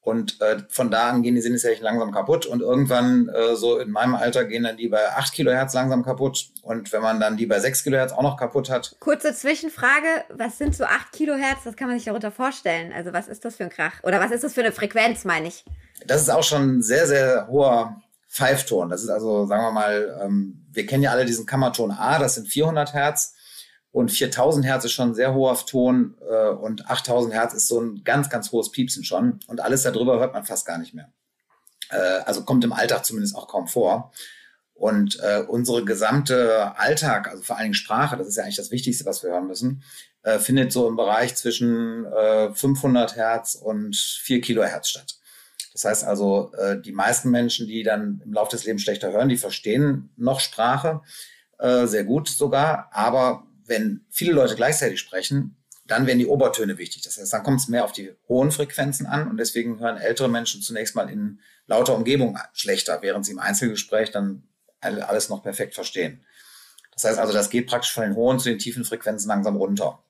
Und 0.01 0.39
äh, 0.39 0.59
von 0.69 0.89
da 0.89 1.09
an 1.09 1.21
gehen 1.21 1.35
die 1.35 1.41
Sinneszellen 1.41 1.81
langsam 1.81 2.13
kaputt 2.13 2.45
und 2.45 2.61
irgendwann 2.61 3.27
äh, 3.27 3.55
so 3.55 3.77
in 3.77 3.91
meinem 3.91 4.15
Alter 4.15 4.45
gehen 4.45 4.63
dann 4.63 4.77
die 4.77 4.87
bei 4.87 5.05
8 5.09 5.33
Kilohertz 5.33 5.73
langsam 5.73 6.03
kaputt. 6.03 6.47
Und 6.61 6.93
wenn 6.93 7.01
man 7.01 7.19
dann 7.19 7.35
die 7.35 7.45
bei 7.45 7.59
6 7.59 7.83
Kilohertz 7.83 8.13
auch 8.13 8.21
noch 8.21 8.37
kaputt 8.37 8.69
hat. 8.69 8.95
Kurze 8.99 9.33
Zwischenfrage, 9.33 10.07
was 10.29 10.57
sind 10.57 10.75
so 10.75 10.85
8 10.85 11.11
Kilohertz? 11.11 11.59
Was 11.65 11.75
kann 11.75 11.89
man 11.89 11.97
sich 11.97 12.05
darunter 12.05 12.31
vorstellen? 12.31 12.93
Also 12.93 13.11
was 13.11 13.27
ist 13.27 13.43
das 13.43 13.57
für 13.57 13.63
ein 13.63 13.69
Krach? 13.69 14.01
Oder 14.03 14.21
was 14.21 14.31
ist 14.31 14.45
das 14.45 14.53
für 14.53 14.61
eine 14.61 14.71
Frequenz, 14.71 15.25
meine 15.25 15.49
ich? 15.49 15.65
Das 16.05 16.21
ist 16.21 16.29
auch 16.29 16.43
schon 16.43 16.77
ein 16.77 16.81
sehr, 16.81 17.05
sehr 17.05 17.47
hoher 17.49 18.01
Pfeifton. 18.29 18.89
Das 18.89 19.03
ist 19.03 19.09
also, 19.09 19.45
sagen 19.45 19.63
wir 19.63 19.71
mal, 19.71 20.19
ähm, 20.23 20.65
wir 20.71 20.85
kennen 20.85 21.03
ja 21.03 21.11
alle 21.11 21.25
diesen 21.25 21.45
Kammerton 21.45 21.91
A, 21.91 22.19
das 22.19 22.35
sind 22.35 22.47
400 22.47 22.93
Hertz. 22.93 23.35
Und 23.97 24.11
4000 24.11 24.63
Hertz 24.63 24.85
ist 24.85 24.91
schon 24.91 25.09
ein 25.09 25.15
sehr 25.15 25.33
hoher 25.33 25.57
Ton 25.65 26.13
äh, 26.29 26.49
und 26.49 26.87
8000 26.87 27.33
Hertz 27.33 27.55
ist 27.55 27.67
so 27.67 27.81
ein 27.81 28.03
ganz, 28.03 28.29
ganz 28.29 28.51
hohes 28.51 28.69
Piepsen 28.69 29.03
schon. 29.03 29.39
Und 29.47 29.59
alles 29.59 29.81
darüber 29.81 30.19
hört 30.19 30.33
man 30.33 30.45
fast 30.45 30.67
gar 30.67 30.77
nicht 30.77 30.93
mehr. 30.93 31.11
Äh, 31.89 32.19
also 32.23 32.43
kommt 32.43 32.63
im 32.63 32.73
Alltag 32.73 33.05
zumindest 33.05 33.35
auch 33.35 33.47
kaum 33.47 33.67
vor. 33.67 34.11
Und 34.75 35.19
äh, 35.23 35.39
unsere 35.47 35.83
gesamte 35.83 36.77
Alltag, 36.77 37.27
also 37.27 37.41
vor 37.41 37.55
allen 37.55 37.63
Dingen 37.63 37.73
Sprache, 37.73 38.17
das 38.17 38.27
ist 38.27 38.35
ja 38.35 38.43
eigentlich 38.43 38.57
das 38.57 38.69
Wichtigste, 38.69 39.03
was 39.05 39.23
wir 39.23 39.31
hören 39.31 39.47
müssen, 39.47 39.81
äh, 40.21 40.37
findet 40.37 40.71
so 40.71 40.87
im 40.87 40.95
Bereich 40.95 41.33
zwischen 41.33 42.05
äh, 42.05 42.53
500 42.53 43.15
Hertz 43.15 43.55
und 43.55 43.95
4 43.95 44.41
Kilohertz 44.41 44.89
statt. 44.89 45.15
Das 45.73 45.85
heißt 45.85 46.03
also, 46.03 46.51
äh, 46.53 46.79
die 46.79 46.91
meisten 46.91 47.31
Menschen, 47.31 47.65
die 47.65 47.81
dann 47.81 48.21
im 48.23 48.31
Laufe 48.31 48.51
des 48.51 48.63
Lebens 48.63 48.83
schlechter 48.83 49.11
hören, 49.11 49.29
die 49.29 49.37
verstehen 49.37 50.11
noch 50.17 50.39
Sprache, 50.39 51.01
äh, 51.57 51.87
sehr 51.87 52.03
gut 52.03 52.29
sogar, 52.29 52.91
aber 52.91 53.47
wenn 53.67 54.05
viele 54.09 54.33
Leute 54.33 54.55
gleichzeitig 54.55 54.99
sprechen, 54.99 55.57
dann 55.85 56.05
werden 56.05 56.19
die 56.19 56.27
Obertöne 56.27 56.77
wichtig. 56.77 57.03
Das 57.03 57.17
heißt, 57.17 57.31
dann 57.31 57.43
kommt 57.43 57.61
es 57.61 57.67
mehr 57.67 57.85
auf 57.85 57.93
die 57.93 58.13
hohen 58.27 58.51
Frequenzen 58.51 59.05
an 59.05 59.29
und 59.29 59.37
deswegen 59.37 59.79
hören 59.79 59.97
ältere 59.97 60.27
Menschen 60.27 60.61
zunächst 60.61 60.95
mal 60.95 61.09
in 61.09 61.39
lauter 61.65 61.95
Umgebung 61.95 62.37
schlechter, 62.53 63.01
während 63.01 63.25
sie 63.25 63.31
im 63.31 63.39
Einzelgespräch 63.39 64.11
dann 64.11 64.43
alles 64.81 65.29
noch 65.29 65.43
perfekt 65.43 65.75
verstehen. 65.75 66.21
Das 66.93 67.03
heißt 67.03 67.19
also, 67.19 67.33
das 67.33 67.49
geht 67.49 67.67
praktisch 67.67 67.93
von 67.93 68.03
den 68.03 68.15
hohen 68.15 68.39
zu 68.39 68.49
den 68.49 68.59
tiefen 68.59 68.83
Frequenzen 68.83 69.27
langsam 69.27 69.55
runter. 69.55 70.03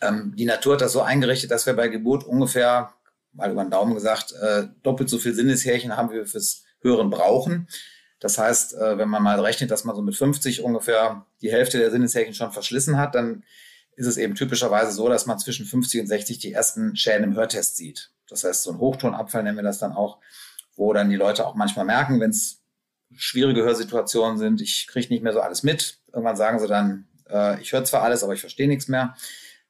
Ähm, 0.00 0.34
die 0.36 0.44
Natur 0.44 0.74
hat 0.74 0.80
das 0.80 0.92
so 0.92 1.02
eingerichtet, 1.02 1.50
dass 1.50 1.66
wir 1.66 1.74
bei 1.74 1.88
Geburt 1.88 2.24
ungefähr, 2.24 2.94
mal 3.32 3.50
über 3.50 3.64
den 3.64 3.70
Daumen 3.70 3.94
gesagt, 3.94 4.32
äh, 4.32 4.68
doppelt 4.82 5.08
so 5.08 5.18
viel 5.18 5.34
Sinneshärchen 5.34 5.96
haben, 5.96 6.10
wie 6.10 6.16
wir 6.16 6.26
fürs 6.26 6.64
Hören 6.80 7.10
brauchen. 7.10 7.68
Das 8.24 8.38
heißt, 8.38 8.72
äh, 8.76 8.96
wenn 8.96 9.10
man 9.10 9.22
mal 9.22 9.38
rechnet, 9.38 9.70
dass 9.70 9.84
man 9.84 9.94
so 9.94 10.00
mit 10.00 10.16
50 10.16 10.62
ungefähr 10.62 11.26
die 11.42 11.52
Hälfte 11.52 11.76
der 11.76 11.90
Sinneshärchen 11.90 12.32
schon 12.32 12.52
verschlissen 12.52 12.96
hat, 12.96 13.14
dann 13.14 13.44
ist 13.96 14.06
es 14.06 14.16
eben 14.16 14.34
typischerweise 14.34 14.92
so, 14.92 15.10
dass 15.10 15.26
man 15.26 15.38
zwischen 15.38 15.66
50 15.66 16.00
und 16.00 16.06
60 16.06 16.38
die 16.38 16.54
ersten 16.54 16.96
Schäden 16.96 17.24
im 17.24 17.36
Hörtest 17.36 17.76
sieht. 17.76 18.12
Das 18.26 18.42
heißt, 18.42 18.62
so 18.62 18.70
ein 18.70 18.78
Hochtonabfall 18.78 19.42
nennen 19.42 19.58
wir 19.58 19.62
das 19.62 19.78
dann 19.78 19.92
auch, 19.92 20.20
wo 20.74 20.94
dann 20.94 21.10
die 21.10 21.16
Leute 21.16 21.46
auch 21.46 21.54
manchmal 21.54 21.84
merken, 21.84 22.18
wenn 22.18 22.30
es 22.30 22.62
schwierige 23.14 23.62
Hörsituationen 23.62 24.38
sind, 24.38 24.62
ich 24.62 24.86
kriege 24.86 25.12
nicht 25.12 25.22
mehr 25.22 25.34
so 25.34 25.40
alles 25.40 25.62
mit. 25.62 25.98
Irgendwann 26.10 26.36
sagen 26.36 26.58
sie 26.60 26.66
dann, 26.66 27.06
äh, 27.28 27.60
ich 27.60 27.74
höre 27.74 27.84
zwar 27.84 28.04
alles, 28.04 28.24
aber 28.24 28.32
ich 28.32 28.40
verstehe 28.40 28.68
nichts 28.68 28.88
mehr. 28.88 29.14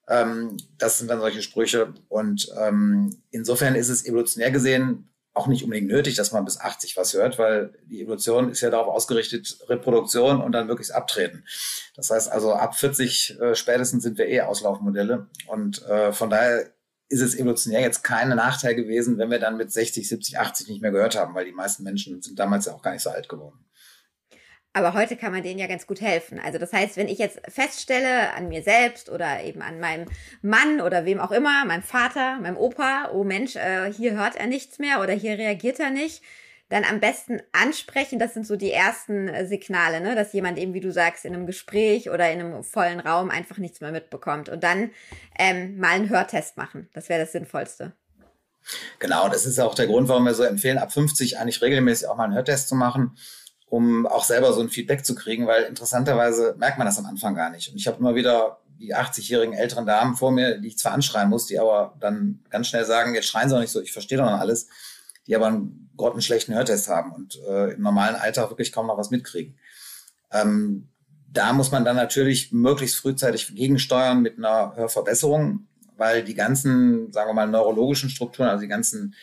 Ähm, 0.06 0.58
das 0.78 0.98
sind 0.98 1.10
dann 1.10 1.18
solche 1.18 1.42
Sprüche. 1.42 1.92
Und 2.08 2.48
ähm, 2.56 3.20
insofern 3.32 3.74
ist 3.74 3.88
es 3.88 4.06
evolutionär 4.06 4.52
gesehen 4.52 5.08
auch 5.34 5.48
nicht 5.48 5.64
unbedingt 5.64 5.88
nötig, 5.88 6.14
dass 6.14 6.30
man 6.30 6.44
bis 6.44 6.60
80 6.60 6.96
was 6.96 7.12
hört, 7.12 7.38
weil 7.38 7.74
die 7.86 8.02
Evolution 8.02 8.50
ist 8.50 8.60
ja 8.60 8.70
darauf 8.70 8.86
ausgerichtet, 8.86 9.58
Reproduktion 9.68 10.40
und 10.40 10.52
dann 10.52 10.68
wirklich 10.68 10.94
abtreten. 10.94 11.44
Das 11.96 12.10
heißt 12.10 12.30
also, 12.30 12.54
ab 12.54 12.76
40 12.76 13.40
äh, 13.40 13.54
spätestens 13.56 14.04
sind 14.04 14.16
wir 14.16 14.28
eh 14.28 14.42
Auslaufmodelle. 14.42 15.26
Und 15.48 15.82
äh, 15.86 16.12
von 16.12 16.30
daher 16.30 16.70
ist 17.08 17.20
es 17.20 17.34
evolutionär 17.34 17.80
jetzt 17.80 18.04
kein 18.04 18.28
Nachteil 18.28 18.76
gewesen, 18.76 19.18
wenn 19.18 19.30
wir 19.30 19.40
dann 19.40 19.56
mit 19.56 19.72
60, 19.72 20.08
70, 20.08 20.38
80 20.38 20.68
nicht 20.68 20.82
mehr 20.82 20.92
gehört 20.92 21.16
haben, 21.16 21.34
weil 21.34 21.44
die 21.44 21.52
meisten 21.52 21.82
Menschen 21.82 22.22
sind 22.22 22.38
damals 22.38 22.66
ja 22.66 22.72
auch 22.72 22.82
gar 22.82 22.92
nicht 22.92 23.02
so 23.02 23.10
alt 23.10 23.28
geworden. 23.28 23.64
Aber 24.76 24.92
heute 24.92 25.16
kann 25.16 25.30
man 25.30 25.44
denen 25.44 25.60
ja 25.60 25.68
ganz 25.68 25.86
gut 25.86 26.00
helfen. 26.00 26.40
Also 26.40 26.58
das 26.58 26.72
heißt, 26.72 26.96
wenn 26.96 27.06
ich 27.06 27.18
jetzt 27.18 27.40
feststelle 27.48 28.34
an 28.34 28.48
mir 28.48 28.60
selbst 28.64 29.08
oder 29.08 29.44
eben 29.44 29.62
an 29.62 29.78
meinem 29.78 30.06
Mann 30.42 30.80
oder 30.80 31.04
wem 31.04 31.20
auch 31.20 31.30
immer, 31.30 31.64
meinem 31.64 31.84
Vater, 31.84 32.40
meinem 32.40 32.56
Opa, 32.56 33.10
oh 33.12 33.22
Mensch, 33.22 33.54
äh, 33.54 33.92
hier 33.92 34.14
hört 34.14 34.34
er 34.34 34.48
nichts 34.48 34.80
mehr 34.80 35.00
oder 35.00 35.12
hier 35.12 35.38
reagiert 35.38 35.78
er 35.78 35.90
nicht, 35.90 36.22
dann 36.70 36.82
am 36.82 36.98
besten 36.98 37.40
ansprechen. 37.52 38.18
Das 38.18 38.34
sind 38.34 38.48
so 38.48 38.56
die 38.56 38.72
ersten 38.72 39.28
äh, 39.28 39.46
Signale, 39.46 40.00
ne? 40.00 40.16
dass 40.16 40.32
jemand 40.32 40.58
eben, 40.58 40.74
wie 40.74 40.80
du 40.80 40.90
sagst, 40.90 41.24
in 41.24 41.34
einem 41.34 41.46
Gespräch 41.46 42.10
oder 42.10 42.32
in 42.32 42.40
einem 42.40 42.64
vollen 42.64 42.98
Raum 42.98 43.30
einfach 43.30 43.58
nichts 43.58 43.80
mehr 43.80 43.92
mitbekommt. 43.92 44.48
Und 44.48 44.64
dann 44.64 44.90
ähm, 45.38 45.78
mal 45.78 45.90
einen 45.90 46.10
Hörtest 46.10 46.56
machen. 46.56 46.88
Das 46.94 47.08
wäre 47.08 47.20
das 47.20 47.30
Sinnvollste. 47.30 47.92
Genau, 48.98 49.28
das 49.28 49.46
ist 49.46 49.60
auch 49.60 49.76
der 49.76 49.86
Grund, 49.86 50.08
warum 50.08 50.24
wir 50.24 50.34
so 50.34 50.42
empfehlen, 50.42 50.78
ab 50.78 50.92
50 50.92 51.38
eigentlich 51.38 51.62
regelmäßig 51.62 52.08
auch 52.08 52.16
mal 52.16 52.24
einen 52.24 52.34
Hörtest 52.34 52.68
zu 52.68 52.74
machen 52.74 53.16
um 53.74 54.06
auch 54.06 54.22
selber 54.22 54.52
so 54.52 54.60
ein 54.60 54.68
Feedback 54.68 55.04
zu 55.04 55.16
kriegen, 55.16 55.48
weil 55.48 55.64
interessanterweise 55.64 56.54
merkt 56.58 56.78
man 56.78 56.86
das 56.86 56.96
am 56.96 57.06
Anfang 57.06 57.34
gar 57.34 57.50
nicht. 57.50 57.68
Und 57.68 57.76
ich 57.76 57.88
habe 57.88 57.98
immer 57.98 58.14
wieder 58.14 58.60
die 58.78 58.94
80-jährigen 58.94 59.52
älteren 59.52 59.84
Damen 59.84 60.14
vor 60.14 60.30
mir, 60.30 60.58
die 60.58 60.68
ich 60.68 60.78
zwar 60.78 60.92
anschreien 60.92 61.28
muss, 61.28 61.46
die 61.46 61.58
aber 61.58 61.96
dann 61.98 62.38
ganz 62.50 62.68
schnell 62.68 62.84
sagen, 62.84 63.16
jetzt 63.16 63.26
schreien 63.26 63.48
sie 63.48 63.56
auch 63.56 63.60
nicht 63.60 63.72
so, 63.72 63.80
ich 63.80 63.92
verstehe 63.92 64.16
doch 64.16 64.26
noch 64.26 64.38
alles, 64.38 64.68
die 65.26 65.34
aber 65.34 65.48
einen 65.48 65.90
grottenschlechten 65.96 66.54
Hörtest 66.54 66.88
haben 66.88 67.10
und 67.10 67.36
äh, 67.48 67.72
im 67.72 67.82
normalen 67.82 68.14
Alter 68.14 68.48
wirklich 68.48 68.70
kaum 68.70 68.86
noch 68.86 68.96
was 68.96 69.10
mitkriegen. 69.10 69.58
Ähm, 70.30 70.88
da 71.32 71.52
muss 71.52 71.72
man 71.72 71.84
dann 71.84 71.96
natürlich 71.96 72.52
möglichst 72.52 72.94
frühzeitig 72.94 73.56
gegensteuern 73.56 74.22
mit 74.22 74.38
einer 74.38 74.76
Hörverbesserung, 74.76 75.66
weil 75.96 76.22
die 76.22 76.34
ganzen, 76.34 77.10
sagen 77.10 77.28
wir 77.28 77.34
mal, 77.34 77.48
neurologischen 77.48 78.08
Strukturen, 78.08 78.50
also 78.50 78.62
die 78.62 78.68
ganzen 78.68 79.16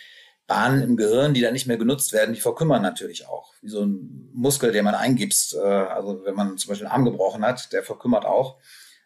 Bahnen 0.51 0.81
im 0.81 0.98
Gehirn, 0.98 1.34
die 1.34 1.39
dann 1.39 1.53
nicht 1.53 1.65
mehr 1.65 1.77
genutzt 1.77 2.12
werden, 2.12 2.34
die 2.34 2.41
verkümmern 2.41 2.81
natürlich 2.81 3.25
auch. 3.25 3.53
Wie 3.61 3.70
so 3.70 3.85
ein 3.85 4.29
Muskel, 4.33 4.74
den 4.74 4.83
man 4.83 4.96
eingibst. 4.96 5.53
Äh, 5.55 5.59
also 5.59 6.25
wenn 6.25 6.35
man 6.35 6.57
zum 6.57 6.70
Beispiel 6.70 6.87
einen 6.87 6.94
Arm 6.94 7.05
gebrochen 7.05 7.46
hat, 7.46 7.72
der 7.72 7.83
verkümmert 7.83 8.25
auch. 8.25 8.57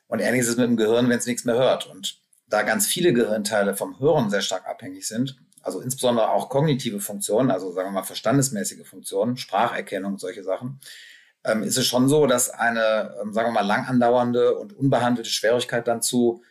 Und 0.07 0.21
ähnlich 0.21 0.41
ist 0.41 0.47
es 0.47 0.57
mit 0.57 0.65
dem 0.65 0.75
Gehirn, 0.75 1.07
wenn 1.07 1.19
es 1.19 1.27
nichts 1.27 1.45
mehr 1.45 1.53
hört. 1.53 1.85
Und 1.85 2.19
da 2.47 2.63
ganz 2.63 2.87
viele 2.87 3.13
Gehirnteile 3.13 3.75
vom 3.75 3.99
Hören 3.99 4.31
sehr 4.31 4.41
stark 4.41 4.67
abhängig 4.67 5.07
sind, 5.07 5.37
also 5.61 5.81
insbesondere 5.81 6.29
auch 6.29 6.49
kognitive 6.49 6.99
Funktionen, 6.99 7.51
also 7.51 7.71
sagen 7.71 7.89
wir 7.89 7.93
mal 7.93 8.03
verstandesmäßige 8.03 8.87
Funktionen, 8.87 9.37
Spracherkennung, 9.37 10.17
solche 10.17 10.43
Sachen, 10.43 10.79
ähm, 11.43 11.61
ist 11.61 11.77
es 11.77 11.85
schon 11.85 12.09
so, 12.09 12.25
dass 12.25 12.49
eine, 12.49 13.15
ähm, 13.21 13.33
sagen 13.33 13.49
wir 13.49 13.61
mal, 13.61 13.67
lang 13.67 13.85
andauernde 13.87 14.57
und 14.57 14.73
unbehandelte 14.73 15.29
Schwierigkeit 15.29 15.87
dann 15.87 16.01
zu 16.01 16.43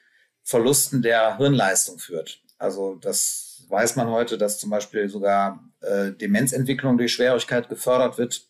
Verlusten 0.44 1.02
der 1.02 1.36
Hirnleistung 1.38 1.98
führt. 1.98 2.42
Also 2.58 2.94
das 2.94 3.43
weiß 3.68 3.96
man 3.96 4.08
heute, 4.08 4.38
dass 4.38 4.58
zum 4.58 4.70
Beispiel 4.70 5.08
sogar 5.08 5.64
äh, 5.80 6.12
Demenzentwicklung 6.12 6.98
durch 6.98 7.12
Schwierigkeit 7.12 7.68
gefördert 7.68 8.18
wird. 8.18 8.48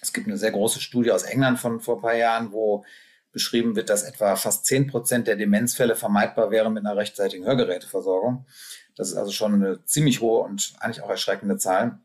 Es 0.00 0.12
gibt 0.12 0.26
eine 0.26 0.36
sehr 0.36 0.52
große 0.52 0.80
Studie 0.80 1.12
aus 1.12 1.22
England 1.22 1.58
von 1.58 1.80
vor 1.80 1.96
ein 1.96 2.02
paar 2.02 2.16
Jahren, 2.16 2.52
wo 2.52 2.84
beschrieben 3.32 3.76
wird, 3.76 3.90
dass 3.90 4.02
etwa 4.02 4.34
fast 4.36 4.64
zehn 4.64 4.86
Prozent 4.86 5.26
der 5.26 5.36
Demenzfälle 5.36 5.94
vermeidbar 5.94 6.50
wären 6.50 6.72
mit 6.72 6.86
einer 6.86 6.96
rechtzeitigen 6.96 7.44
Hörgeräteversorgung. 7.44 8.46
Das 8.94 9.08
ist 9.10 9.16
also 9.16 9.30
schon 9.30 9.54
eine 9.54 9.84
ziemlich 9.84 10.22
hohe 10.22 10.42
und 10.42 10.72
eigentlich 10.80 11.02
auch 11.02 11.10
erschreckende 11.10 11.58
Zahl. 11.58 12.00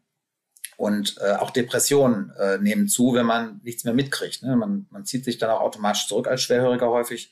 Und 0.75 1.17
äh, 1.21 1.33
auch 1.33 1.51
Depressionen 1.51 2.31
äh, 2.31 2.57
nehmen 2.57 2.87
zu, 2.87 3.13
wenn 3.13 3.25
man 3.25 3.61
nichts 3.63 3.83
mehr 3.83 3.93
mitkriegt. 3.93 4.43
Ne? 4.43 4.55
Man, 4.55 4.87
man 4.89 5.05
zieht 5.05 5.23
sich 5.23 5.37
dann 5.37 5.51
auch 5.51 5.61
automatisch 5.61 6.07
zurück 6.07 6.27
als 6.27 6.41
Schwerhöriger 6.41 6.89
häufig. 6.89 7.31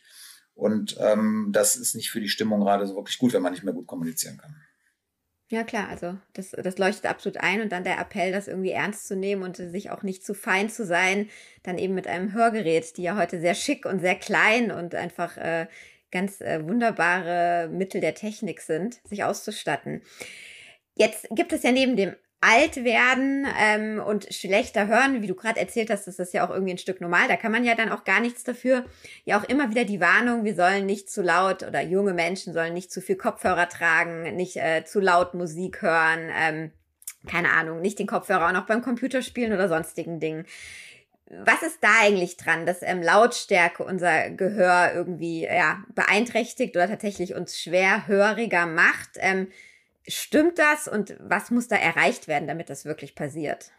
Und 0.53 0.97
ähm, 0.99 1.49
das 1.51 1.75
ist 1.75 1.95
nicht 1.95 2.11
für 2.11 2.21
die 2.21 2.29
Stimmung 2.29 2.61
gerade 2.61 2.85
so 2.85 2.95
wirklich 2.95 3.17
gut, 3.17 3.33
wenn 3.33 3.41
man 3.41 3.53
nicht 3.53 3.63
mehr 3.63 3.73
gut 3.73 3.87
kommunizieren 3.87 4.37
kann. 4.37 4.55
Ja, 5.51 5.63
klar, 5.63 5.89
also 5.89 6.15
das, 6.33 6.51
das 6.51 6.77
leuchtet 6.77 7.07
absolut 7.07 7.39
ein 7.39 7.61
und 7.61 7.71
dann 7.71 7.83
der 7.83 7.99
Appell, 7.99 8.31
das 8.31 8.47
irgendwie 8.47 8.69
ernst 8.69 9.07
zu 9.07 9.15
nehmen 9.15 9.41
und 9.41 9.57
sich 9.57 9.89
auch 9.89 10.03
nicht 10.03 10.23
zu 10.23 10.35
fein 10.35 10.69
zu 10.69 10.85
sein, 10.85 11.27
dann 11.63 11.79
eben 11.79 11.95
mit 11.95 12.05
einem 12.05 12.33
Hörgerät, 12.33 12.95
die 12.97 13.01
ja 13.03 13.17
heute 13.17 13.39
sehr 13.39 13.55
schick 13.55 13.87
und 13.87 13.99
sehr 13.99 14.13
klein 14.13 14.71
und 14.71 14.93
einfach 14.93 15.37
äh, 15.37 15.65
ganz 16.11 16.39
äh, 16.41 16.63
wunderbare 16.67 17.67
Mittel 17.71 17.99
der 17.99 18.13
Technik 18.13 18.61
sind, 18.61 18.99
sich 19.05 19.23
auszustatten. 19.23 20.03
Jetzt 20.93 21.27
gibt 21.31 21.51
es 21.51 21.63
ja 21.63 21.71
neben 21.71 21.95
dem 21.95 22.15
alt 22.41 22.83
werden 22.85 23.45
ähm, 23.59 24.01
und 24.05 24.33
schlechter 24.33 24.87
hören, 24.87 25.21
wie 25.21 25.27
du 25.27 25.35
gerade 25.35 25.59
erzählt 25.59 25.89
hast, 25.89 26.07
das 26.07 26.19
ist 26.19 26.33
ja 26.33 26.45
auch 26.45 26.51
irgendwie 26.51 26.73
ein 26.73 26.77
Stück 26.77 27.01
normal. 27.01 27.27
Da 27.27 27.35
kann 27.35 27.51
man 27.51 27.65
ja 27.65 27.75
dann 27.75 27.91
auch 27.91 28.05
gar 28.05 28.21
nichts 28.21 28.43
dafür. 28.43 28.85
Ja, 29.25 29.39
auch 29.39 29.43
immer 29.43 29.69
wieder 29.69 29.83
die 29.83 29.99
Warnung, 29.99 30.45
wir 30.45 30.55
sollen 30.55 30.85
nicht 30.85 31.11
zu 31.11 31.21
laut 31.21 31.63
oder 31.63 31.81
junge 31.81 32.13
Menschen 32.13 32.53
sollen 32.53 32.73
nicht 32.73 32.91
zu 32.91 33.01
viel 33.01 33.17
Kopfhörer 33.17 33.67
tragen, 33.67 34.35
nicht 34.35 34.55
äh, 34.55 34.85
zu 34.85 35.01
laut 35.01 35.33
Musik 35.33 35.81
hören, 35.81 36.29
ähm, 36.33 36.71
keine 37.27 37.51
Ahnung, 37.51 37.81
nicht 37.81 37.99
den 37.99 38.07
Kopfhörer 38.07 38.47
auch 38.47 38.53
noch 38.53 38.65
beim 38.65 38.81
Computerspielen 38.81 39.51
oder 39.51 39.67
sonstigen 39.67 40.21
Dingen. 40.21 40.45
Was 41.45 41.61
ist 41.61 41.79
da 41.81 41.89
eigentlich 42.01 42.37
dran, 42.37 42.65
dass 42.65 42.81
ähm, 42.81 43.03
Lautstärke 43.03 43.83
unser 43.83 44.29
Gehör 44.31 44.93
irgendwie 44.95 45.43
ja, 45.43 45.83
beeinträchtigt 45.93 46.75
oder 46.75 46.87
tatsächlich 46.87 47.35
uns 47.35 47.59
schwerhöriger 47.59 48.65
macht? 48.65 49.17
Ähm, 49.17 49.49
Stimmt 50.09 50.59
das 50.59 50.87
und 50.87 51.15
was 51.19 51.51
muss 51.51 51.67
da 51.67 51.75
erreicht 51.75 52.27
werden, 52.27 52.47
damit 52.47 52.69
das 52.69 52.85
wirklich 52.85 53.15
passiert? 53.15 53.71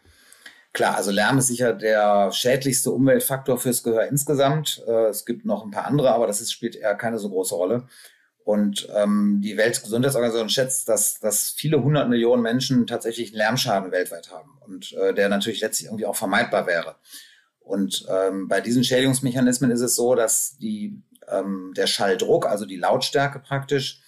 Klar, 0.73 0.95
also 0.95 1.11
Lärm 1.11 1.37
ist 1.37 1.47
sicher 1.47 1.73
der 1.73 2.31
schädlichste 2.31 2.91
Umweltfaktor 2.91 3.57
fürs 3.57 3.83
Gehör 3.83 4.07
insgesamt. 4.07 4.81
Äh, 4.87 5.07
es 5.07 5.25
gibt 5.25 5.45
noch 5.45 5.65
ein 5.65 5.71
paar 5.71 5.85
andere, 5.85 6.11
aber 6.11 6.27
das 6.27 6.39
ist, 6.39 6.51
spielt 6.51 6.75
eher 6.77 6.95
keine 6.95 7.19
so 7.19 7.29
große 7.29 7.53
Rolle. 7.53 7.87
Und 8.43 8.87
ähm, 8.95 9.41
die 9.43 9.57
Weltgesundheitsorganisation 9.57 10.49
schätzt, 10.49 10.87
dass, 10.89 11.19
dass 11.19 11.49
viele 11.49 11.83
hundert 11.83 12.09
Millionen 12.09 12.41
Menschen 12.41 12.87
tatsächlich 12.87 13.29
einen 13.29 13.37
Lärmschaden 13.37 13.91
weltweit 13.91 14.31
haben 14.31 14.57
und 14.61 14.93
äh, 14.93 15.13
der 15.13 15.29
natürlich 15.29 15.61
letztlich 15.61 15.87
irgendwie 15.87 16.05
auch 16.05 16.15
vermeidbar 16.15 16.65
wäre. 16.65 16.95
Und 17.59 18.05
ähm, 18.09 18.47
bei 18.47 18.61
diesen 18.61 18.83
Schädigungsmechanismen 18.83 19.69
ist 19.69 19.81
es 19.81 19.95
so, 19.95 20.15
dass 20.15 20.57
die, 20.57 21.01
ähm, 21.27 21.73
der 21.75 21.85
Schalldruck, 21.85 22.47
also 22.47 22.65
die 22.65 22.77
Lautstärke 22.77 23.39
praktisch, 23.39 24.01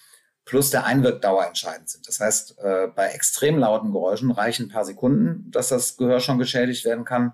plus 0.44 0.70
der 0.70 0.84
Einwirkdauer 0.84 1.46
entscheidend 1.46 1.88
sind. 1.88 2.06
Das 2.06 2.20
heißt, 2.20 2.58
äh, 2.58 2.88
bei 2.88 3.08
extrem 3.08 3.58
lauten 3.58 3.92
Geräuschen 3.92 4.30
reichen 4.30 4.66
ein 4.66 4.68
paar 4.72 4.84
Sekunden, 4.84 5.50
dass 5.50 5.68
das 5.68 5.96
Gehör 5.96 6.20
schon 6.20 6.38
geschädigt 6.38 6.84
werden 6.84 7.04
kann. 7.04 7.32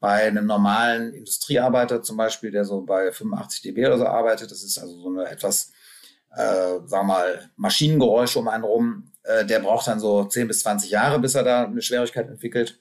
Bei 0.00 0.26
einem 0.26 0.46
normalen 0.46 1.12
Industriearbeiter 1.12 2.02
zum 2.02 2.16
Beispiel, 2.16 2.50
der 2.50 2.64
so 2.64 2.82
bei 2.82 3.12
85 3.12 3.62
dB 3.62 3.86
oder 3.86 3.98
so 3.98 4.06
arbeitet, 4.06 4.50
das 4.50 4.62
ist 4.62 4.78
also 4.78 4.98
so 4.98 5.08
eine 5.10 5.28
etwas, 5.28 5.72
äh, 6.34 6.38
sagen 6.38 6.88
wir 6.90 7.02
mal, 7.04 7.50
Maschinengeräusche 7.56 8.38
um 8.38 8.48
einen 8.48 8.64
rum, 8.64 9.12
äh, 9.22 9.44
der 9.44 9.60
braucht 9.60 9.86
dann 9.86 10.00
so 10.00 10.24
10 10.24 10.48
bis 10.48 10.60
20 10.60 10.90
Jahre, 10.90 11.20
bis 11.20 11.34
er 11.34 11.44
da 11.44 11.64
eine 11.64 11.82
Schwierigkeit 11.82 12.28
entwickelt. 12.28 12.80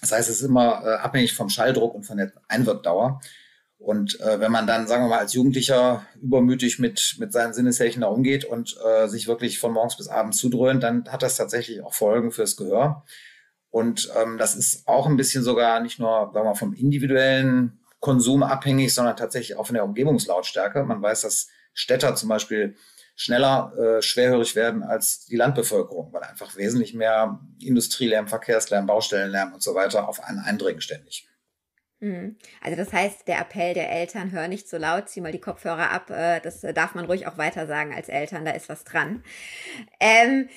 Das 0.00 0.12
heißt, 0.12 0.28
es 0.28 0.36
ist 0.36 0.48
immer 0.48 0.82
äh, 0.84 0.94
abhängig 0.96 1.34
vom 1.34 1.48
Schalldruck 1.48 1.94
und 1.94 2.04
von 2.04 2.18
der 2.18 2.32
Einwirkdauer. 2.48 3.20
Und 3.82 4.20
äh, 4.20 4.38
wenn 4.38 4.52
man 4.52 4.68
dann, 4.68 4.86
sagen 4.86 5.04
wir 5.04 5.08
mal, 5.08 5.18
als 5.18 5.32
Jugendlicher 5.32 6.06
übermütig 6.20 6.78
mit, 6.78 7.16
mit 7.18 7.32
seinen 7.32 7.52
Sinneshärchen 7.52 8.02
da 8.02 8.08
umgeht 8.08 8.44
und 8.44 8.76
äh, 8.86 9.08
sich 9.08 9.26
wirklich 9.26 9.58
von 9.58 9.72
morgens 9.72 9.96
bis 9.96 10.06
abends 10.06 10.38
zudröhnt, 10.38 10.84
dann 10.84 11.10
hat 11.10 11.22
das 11.22 11.36
tatsächlich 11.36 11.82
auch 11.82 11.92
Folgen 11.92 12.30
fürs 12.30 12.56
Gehör. 12.56 13.04
Und 13.70 14.08
ähm, 14.16 14.38
das 14.38 14.54
ist 14.54 14.86
auch 14.86 15.06
ein 15.06 15.16
bisschen 15.16 15.42
sogar 15.42 15.80
nicht 15.80 15.98
nur, 15.98 16.30
sagen 16.32 16.34
wir 16.34 16.44
mal, 16.44 16.54
vom 16.54 16.74
individuellen 16.74 17.80
Konsum 17.98 18.44
abhängig, 18.44 18.94
sondern 18.94 19.16
tatsächlich 19.16 19.58
auch 19.58 19.66
von 19.66 19.74
der 19.74 19.84
Umgebungslautstärke. 19.84 20.84
Man 20.84 21.02
weiß, 21.02 21.22
dass 21.22 21.48
Städter 21.72 22.14
zum 22.14 22.28
Beispiel 22.28 22.76
schneller 23.16 23.72
äh, 23.76 24.02
schwerhörig 24.02 24.54
werden 24.54 24.84
als 24.84 25.26
die 25.26 25.36
Landbevölkerung, 25.36 26.12
weil 26.12 26.22
einfach 26.22 26.56
wesentlich 26.56 26.94
mehr 26.94 27.40
Industrielärm, 27.60 28.28
Verkehrslärm, 28.28 28.86
Baustellenlärm 28.86 29.52
und 29.52 29.62
so 29.62 29.74
weiter 29.74 30.08
auf 30.08 30.22
einen 30.22 30.38
eindringen 30.38 30.80
ständig. 30.80 31.26
Mhm. 32.02 32.36
Also 32.60 32.76
das 32.76 32.92
heißt, 32.92 33.28
der 33.28 33.38
Appell 33.38 33.74
der 33.74 33.90
Eltern, 33.90 34.32
hör 34.32 34.48
nicht 34.48 34.68
so 34.68 34.76
laut, 34.76 35.08
zieh 35.08 35.20
mal 35.20 35.30
die 35.30 35.40
Kopfhörer 35.40 35.90
ab, 35.90 36.10
äh, 36.10 36.40
das 36.40 36.60
darf 36.60 36.96
man 36.96 37.04
ruhig 37.04 37.28
auch 37.28 37.38
weiter 37.38 37.68
sagen 37.68 37.94
als 37.94 38.08
Eltern, 38.08 38.44
da 38.44 38.50
ist 38.50 38.68
was 38.68 38.82
dran. 38.82 39.22
Ähm, 40.00 40.48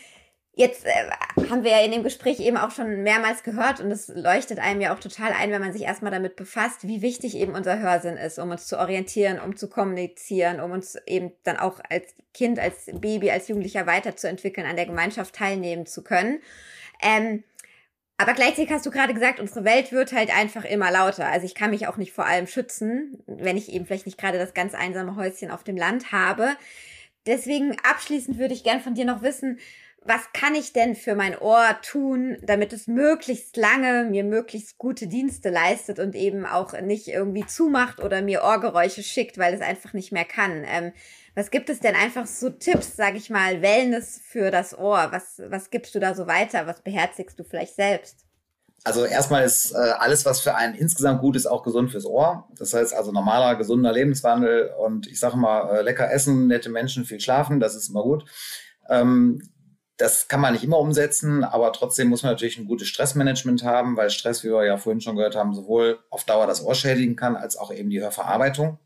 Jetzt 0.58 0.86
äh, 0.86 1.50
haben 1.50 1.66
wir 1.66 1.72
ja 1.72 1.82
in 1.82 1.92
dem 1.92 2.04
Gespräch 2.04 2.40
eben 2.40 2.56
auch 2.56 2.72
schon 2.72 3.04
mehrmals 3.04 3.44
gehört 3.44 3.82
und 3.82 3.92
es 3.92 4.08
leuchtet 4.08 4.58
einem 4.58 4.80
ja 4.80 4.96
auch 4.96 5.02
total 5.02 5.34
ein, 5.34 5.52
wenn 5.52 5.62
man 5.62 5.74
sich 5.74 5.82
erstmal 5.82 6.14
damit 6.14 6.38
befasst, 6.38 6.88
wie 6.88 7.02
wichtig 7.02 7.36
eben 7.36 7.54
unser 7.54 7.80
Hörsinn 7.80 8.16
ist, 8.16 8.40
um 8.40 8.52
uns 8.52 8.66
zu 8.66 8.80
orientieren, 8.80 9.38
um 9.42 9.58
zu 9.58 9.68
kommunizieren, 9.68 10.62
um 10.62 10.72
uns 10.72 10.98
eben 11.08 11.34
dann 11.44 11.58
auch 11.58 11.82
als 11.90 12.16
Kind, 12.34 12.58
als 12.58 12.86
Baby, 12.86 13.32
als 13.32 13.50
Jugendlicher 13.50 13.86
weiterzuentwickeln, 13.86 14.66
an 14.66 14.78
der 14.78 14.86
Gemeinschaft 14.86 15.36
teilnehmen 15.36 15.86
zu 15.88 16.06
können. 16.06 16.40
Ähm, 17.02 17.44
aber 18.18 18.34
gleichzeitig 18.34 18.72
hast 18.72 18.86
du 18.86 18.92
gerade 18.92 19.14
gesagt, 19.14 19.40
unsere 19.40 19.66
Welt 19.66 19.92
wird 19.92 20.14
halt 20.14 20.36
einfach 20.36 20.64
immer 20.64 20.90
lauter. 20.92 21.28
Also 21.28 21.46
ich 21.46 21.56
kann 21.56 21.72
mich 21.72 21.88
auch 21.88 21.98
nicht 21.98 22.14
vor 22.14 22.26
allem 22.26 22.48
schützen, 22.48 23.22
wenn 23.28 23.58
ich 23.58 23.72
eben 23.72 23.86
vielleicht 23.86 24.06
nicht 24.06 24.18
gerade 24.18 24.38
das 24.38 24.54
ganz 24.54 24.74
einsame 24.74 25.16
Häuschen 25.18 25.52
auf 25.52 25.64
dem 25.64 25.76
Land 25.76 26.12
habe. 26.14 26.56
Deswegen 27.26 27.76
abschließend 27.84 28.38
würde 28.38 28.54
ich 28.54 28.64
gern 28.64 28.80
von 28.80 28.94
dir 28.94 29.06
noch 29.06 29.22
wissen, 29.22 29.60
was 30.08 30.32
kann 30.34 30.54
ich 30.54 30.72
denn 30.72 30.96
für 30.96 31.16
mein 31.16 31.38
Ohr 31.38 31.78
tun, 31.82 32.38
damit 32.44 32.74
es 32.74 32.88
möglichst 32.88 33.58
lange 33.58 34.06
mir 34.06 34.24
möglichst 34.24 34.78
gute 34.78 35.08
Dienste 35.08 35.50
leistet 35.50 36.00
und 36.00 36.14
eben 36.14 36.46
auch 36.46 36.80
nicht 36.80 37.08
irgendwie 37.08 37.46
zumacht 37.48 38.00
oder 38.00 38.22
mir 38.22 38.44
Ohrgeräusche 38.44 39.02
schickt, 39.02 39.40
weil 39.40 39.56
es 39.56 39.62
einfach 39.62 39.94
nicht 39.94 40.12
mehr 40.12 40.26
kann. 40.26 40.64
Ähm, 40.68 40.94
was 41.36 41.52
gibt 41.52 41.70
es 41.70 41.82
denn 41.82 41.96
einfach 41.96 42.26
so 42.26 42.50
Tipps, 42.50 42.96
sag 42.96 43.16
ich 43.16 43.30
mal, 43.30 43.62
Wellness 43.62 44.22
für 44.26 44.52
das 44.52 44.78
Ohr? 44.78 45.08
Was, 45.12 45.42
was 45.50 45.70
gibst 45.70 45.94
du 45.94 46.00
da 46.00 46.16
so 46.16 46.28
weiter? 46.28 46.66
Was 46.66 46.82
beherzigst 46.82 47.38
du 47.38 47.44
vielleicht 47.44 47.76
selbst? 47.76 48.26
Also 48.86 49.04
erstmal 49.04 49.44
ist 49.44 49.72
äh, 49.72 49.78
alles, 49.78 50.26
was 50.26 50.42
für 50.42 50.56
einen 50.56 50.76
insgesamt 50.76 51.20
gut 51.20 51.36
ist, 51.36 51.48
auch 51.48 51.64
gesund 51.64 51.92
fürs 51.92 52.06
Ohr. 52.06 52.48
Das 52.58 52.74
heißt 52.74 52.94
also 52.94 53.12
normaler, 53.12 53.56
gesunder 53.56 53.92
Lebenswandel 53.92 54.72
und 54.80 55.08
ich 55.08 55.20
sage 55.20 55.38
mal, 55.38 55.76
äh, 55.76 55.82
lecker 55.82 56.12
essen, 56.12 56.48
nette 56.48 56.70
Menschen, 56.70 57.04
viel 57.04 57.20
schlafen, 57.20 57.60
das 57.60 57.76
ist 57.76 57.90
immer 57.90 58.04
gut. 58.04 58.26
Ähm, 58.88 59.42
das 59.98 60.28
kann 60.28 60.40
man 60.40 60.54
nicht 60.54 60.64
immer 60.64 60.78
umsetzen, 60.78 61.44
aber 61.44 61.74
trotzdem 61.74 62.10
muss 62.10 62.22
man 62.22 62.34
natürlich 62.34 62.58
ein 62.58 62.68
gutes 62.68 62.88
Stressmanagement 62.88 63.64
haben, 63.64 63.98
weil 63.98 64.10
Stress, 64.10 64.44
wie 64.44 64.50
wir 64.50 64.66
ja 64.66 64.78
vorhin 64.78 65.02
schon 65.02 65.16
gehört 65.16 65.36
haben, 65.36 65.54
sowohl 65.56 66.00
auf 66.10 66.24
Dauer 66.26 66.48
das 66.48 66.64
Ohr 66.64 66.76
schädigen 66.76 67.16
kann, 67.16 67.36
als 67.36 67.58
auch 67.58 67.74
eben 67.74 67.90
die 67.90 68.02
Hörverarbeitung. 68.02 68.78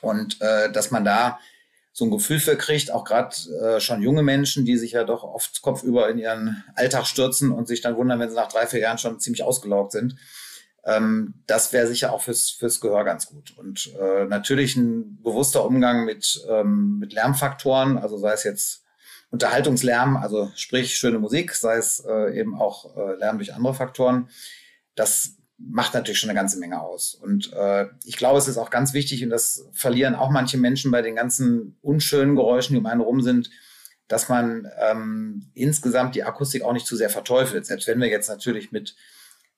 Und 0.00 0.40
äh, 0.40 0.72
dass 0.72 0.90
man 0.90 1.04
da 1.04 1.38
so 1.92 2.06
ein 2.06 2.10
Gefühl 2.10 2.40
für 2.40 2.56
kriegt, 2.56 2.90
auch 2.90 3.04
gerade 3.04 3.36
äh, 3.60 3.80
schon 3.80 4.02
junge 4.02 4.22
Menschen, 4.22 4.64
die 4.64 4.78
sich 4.78 4.92
ja 4.92 5.04
doch 5.04 5.24
oft 5.24 5.60
kopfüber 5.60 6.08
in 6.08 6.18
ihren 6.18 6.64
Alltag 6.74 7.06
stürzen 7.06 7.52
und 7.52 7.68
sich 7.68 7.82
dann 7.82 7.96
wundern, 7.96 8.18
wenn 8.18 8.30
sie 8.30 8.36
nach 8.36 8.48
drei, 8.48 8.66
vier 8.66 8.80
Jahren 8.80 8.98
schon 8.98 9.20
ziemlich 9.20 9.42
ausgelaugt 9.42 9.92
sind. 9.92 10.16
Ähm, 10.84 11.34
das 11.46 11.72
wäre 11.72 11.86
sicher 11.86 12.12
auch 12.12 12.22
fürs, 12.22 12.50
fürs 12.50 12.80
Gehör 12.80 13.04
ganz 13.04 13.26
gut. 13.26 13.56
Und 13.58 13.92
äh, 14.00 14.24
natürlich 14.24 14.74
ein 14.76 15.22
bewusster 15.22 15.64
Umgang 15.66 16.04
mit, 16.06 16.44
ähm, 16.48 16.98
mit 16.98 17.12
Lärmfaktoren, 17.12 17.98
also 17.98 18.16
sei 18.16 18.32
es 18.32 18.44
jetzt 18.44 18.84
Unterhaltungslärm, 19.30 20.16
also 20.16 20.50
sprich 20.56 20.96
schöne 20.96 21.18
Musik, 21.18 21.54
sei 21.54 21.76
es 21.76 22.04
äh, 22.06 22.38
eben 22.38 22.54
auch 22.54 22.96
äh, 22.96 23.16
Lärm 23.16 23.38
durch 23.38 23.54
andere 23.54 23.74
Faktoren, 23.74 24.28
das 24.94 25.36
macht 25.70 25.94
natürlich 25.94 26.18
schon 26.18 26.30
eine 26.30 26.38
ganze 26.38 26.58
Menge 26.58 26.80
aus. 26.80 27.14
Und 27.14 27.52
äh, 27.52 27.86
ich 28.04 28.16
glaube, 28.16 28.38
es 28.38 28.48
ist 28.48 28.58
auch 28.58 28.70
ganz 28.70 28.94
wichtig, 28.94 29.22
und 29.24 29.30
das 29.30 29.66
verlieren 29.72 30.14
auch 30.14 30.30
manche 30.30 30.58
Menschen 30.58 30.90
bei 30.90 31.02
den 31.02 31.16
ganzen 31.16 31.76
unschönen 31.82 32.36
Geräuschen, 32.36 32.74
die 32.74 32.80
um 32.80 32.86
einen 32.86 33.00
rum 33.00 33.22
sind, 33.22 33.50
dass 34.08 34.28
man 34.28 34.68
ähm, 34.78 35.50
insgesamt 35.54 36.14
die 36.14 36.24
Akustik 36.24 36.62
auch 36.62 36.72
nicht 36.72 36.86
zu 36.86 36.96
sehr 36.96 37.10
verteufelt. 37.10 37.64
Selbst 37.64 37.86
wenn 37.86 38.00
wir 38.00 38.08
jetzt 38.08 38.28
natürlich 38.28 38.72
mit 38.72 38.94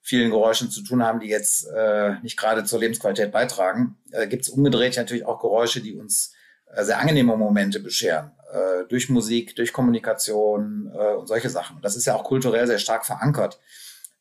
vielen 0.01 0.31
Geräuschen 0.31 0.71
zu 0.71 0.83
tun 0.83 1.03
haben, 1.03 1.21
die 1.21 1.29
jetzt 1.29 1.67
äh, 1.75 2.21
nicht 2.23 2.37
gerade 2.37 2.64
zur 2.64 2.79
Lebensqualität 2.79 3.33
beitragen, 3.33 3.97
äh, 4.12 4.27
gibt 4.27 4.43
es 4.43 4.51
umgedreht 4.51 4.97
natürlich 4.97 5.25
auch 5.25 5.40
Geräusche, 5.40 5.81
die 5.81 5.95
uns 5.95 6.35
äh, 6.67 6.85
sehr 6.85 6.99
angenehme 6.99 7.37
Momente 7.37 7.81
bescheren 7.81 8.33
äh, 8.53 8.87
durch 8.88 9.09
Musik, 9.09 9.57
durch 9.57 9.73
Kommunikation 9.73 10.93
äh, 10.95 11.14
und 11.14 11.27
solche 11.27 11.51
Sachen. 11.51 11.81
Das 11.83 11.97
ist 11.97 12.05
ja 12.05 12.14
auch 12.14 12.25
kulturell 12.25 12.67
sehr 12.67 12.79
stark 12.79 13.07
verankert, 13.07 13.59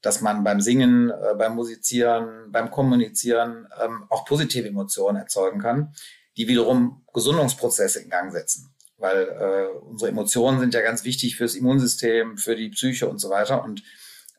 dass 0.03 0.21
man 0.21 0.43
beim 0.43 0.61
Singen, 0.61 1.09
äh, 1.09 1.33
beim 1.35 1.55
Musizieren, 1.55 2.51
beim 2.51 2.69
Kommunizieren 2.69 3.67
ähm, 3.83 4.03
auch 4.09 4.25
positive 4.25 4.67
Emotionen 4.67 5.17
erzeugen 5.17 5.59
kann, 5.59 5.95
die 6.37 6.47
wiederum 6.47 7.03
Gesundungsprozesse 7.13 8.01
in 8.01 8.09
Gang 8.09 8.31
setzen. 8.31 8.69
Weil 8.97 9.23
äh, 9.23 9.77
unsere 9.79 10.11
Emotionen 10.11 10.59
sind 10.59 10.73
ja 10.73 10.81
ganz 10.81 11.03
wichtig 11.05 11.37
fürs 11.37 11.55
Immunsystem, 11.55 12.37
für 12.37 12.55
die 12.55 12.69
Psyche 12.69 13.07
und 13.07 13.19
so 13.19 13.29
weiter. 13.29 13.63
Und 13.63 13.81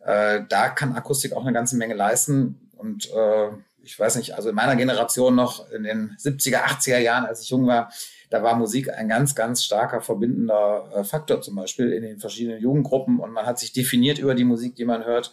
äh, 0.04 0.42
da 0.48 0.68
kann 0.68 0.94
Akustik 0.94 1.32
auch 1.32 1.42
eine 1.42 1.52
ganze 1.52 1.76
Menge 1.76 1.94
leisten. 1.94 2.70
Und 2.76 3.10
äh, 3.10 3.48
ich 3.82 3.98
weiß 3.98 4.16
nicht, 4.16 4.34
also 4.34 4.50
in 4.50 4.54
meiner 4.54 4.76
Generation 4.76 5.34
noch 5.34 5.70
in 5.70 5.82
den 5.82 6.16
70er, 6.18 6.62
80er 6.62 6.98
Jahren, 6.98 7.24
als 7.24 7.40
ich 7.40 7.48
jung 7.48 7.66
war, 7.66 7.90
da 8.34 8.42
war 8.42 8.56
Musik 8.56 8.92
ein 8.92 9.08
ganz, 9.08 9.36
ganz 9.36 9.62
starker 9.62 10.00
verbindender 10.00 10.90
äh, 10.92 11.04
Faktor 11.04 11.40
zum 11.40 11.54
Beispiel 11.54 11.92
in 11.92 12.02
den 12.02 12.18
verschiedenen 12.18 12.60
Jugendgruppen 12.60 13.20
und 13.20 13.30
man 13.30 13.46
hat 13.46 13.60
sich 13.60 13.72
definiert 13.72 14.18
über 14.18 14.34
die 14.34 14.42
Musik, 14.42 14.74
die 14.74 14.84
man 14.84 15.04
hört 15.04 15.32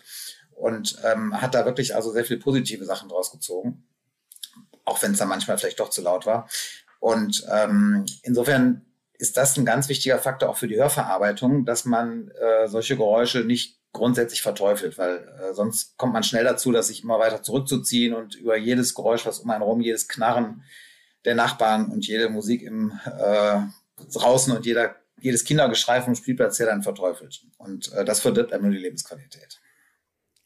und 0.52 1.00
ähm, 1.04 1.42
hat 1.42 1.56
da 1.56 1.66
wirklich 1.66 1.96
also 1.96 2.12
sehr 2.12 2.26
viel 2.26 2.38
positive 2.38 2.86
Sachen 2.86 3.10
draus 3.10 3.32
gezogen, 3.32 3.88
auch 4.86 5.02
wenn 5.02 5.14
es 5.14 5.18
dann 5.18 5.30
manchmal 5.30 5.58
vielleicht 5.58 5.80
doch 5.80 5.90
zu 5.90 6.04
laut 6.04 6.28
war. 6.28 6.48
Und 7.00 7.44
ähm, 7.52 8.06
insofern 8.22 8.86
ist 9.14 9.36
das 9.36 9.58
ein 9.58 9.66
ganz 9.66 9.90
wichtiger 9.90 10.20
Faktor 10.20 10.50
auch 10.50 10.58
für 10.58 10.68
die 10.68 10.78
Hörverarbeitung, 10.78 11.66
dass 11.66 11.86
man 11.86 12.30
äh, 12.40 12.68
solche 12.68 12.98
Geräusche 12.98 13.40
nicht 13.40 13.80
grundsätzlich 13.94 14.44
verteufelt, 14.44 15.00
weil 15.00 15.28
äh, 15.42 15.56
sonst 15.56 15.98
kommt 15.98 16.14
man 16.14 16.22
schnell 16.22 16.44
dazu, 16.44 16.72
dass 16.72 16.90
sich 16.90 17.02
immer 17.02 17.18
weiter 17.18 17.42
zurückzuziehen 17.42 18.14
und 18.14 18.36
über 18.36 18.58
jedes 18.58 18.94
Geräusch, 18.94 19.26
was 19.26 19.40
um 19.40 19.50
einen 19.50 19.64
rum, 19.64 19.82
jedes 19.82 20.08
Knarren 20.08 20.62
der 21.26 21.36
Nachbarn 21.36 21.92
und 21.92 22.08
jede 22.08 22.30
Musik 22.30 22.62
im 22.64 23.00
äh, 23.06 23.62
draußen 24.14 24.56
und 24.56 24.66
jeder, 24.66 24.96
jedes 25.20 25.44
Kindergeschrei 25.44 26.02
vom 26.02 26.16
Spielplatz 26.16 26.60
her 26.60 26.68
dann 26.68 26.84
verteufelt. 26.84 27.46
Und 27.58 27.92
äh, 27.94 28.06
das 28.06 28.20
verdirbt 28.20 28.54
einem 28.54 28.64
nur 28.64 28.72
die 28.72 28.80
Lebensqualität. 28.80 29.60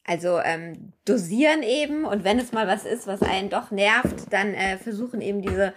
Also 0.03 0.39
ähm, 0.39 0.93
dosieren 1.05 1.63
eben 1.63 2.05
und 2.05 2.23
wenn 2.23 2.37
es 2.37 2.51
mal 2.51 2.67
was 2.67 2.85
ist, 2.85 3.07
was 3.07 3.21
einen 3.21 3.49
doch 3.49 3.71
nervt, 3.71 4.31
dann 4.31 4.53
äh, 4.53 4.77
versuchen 4.77 5.19
eben 5.21 5.41
diese 5.41 5.73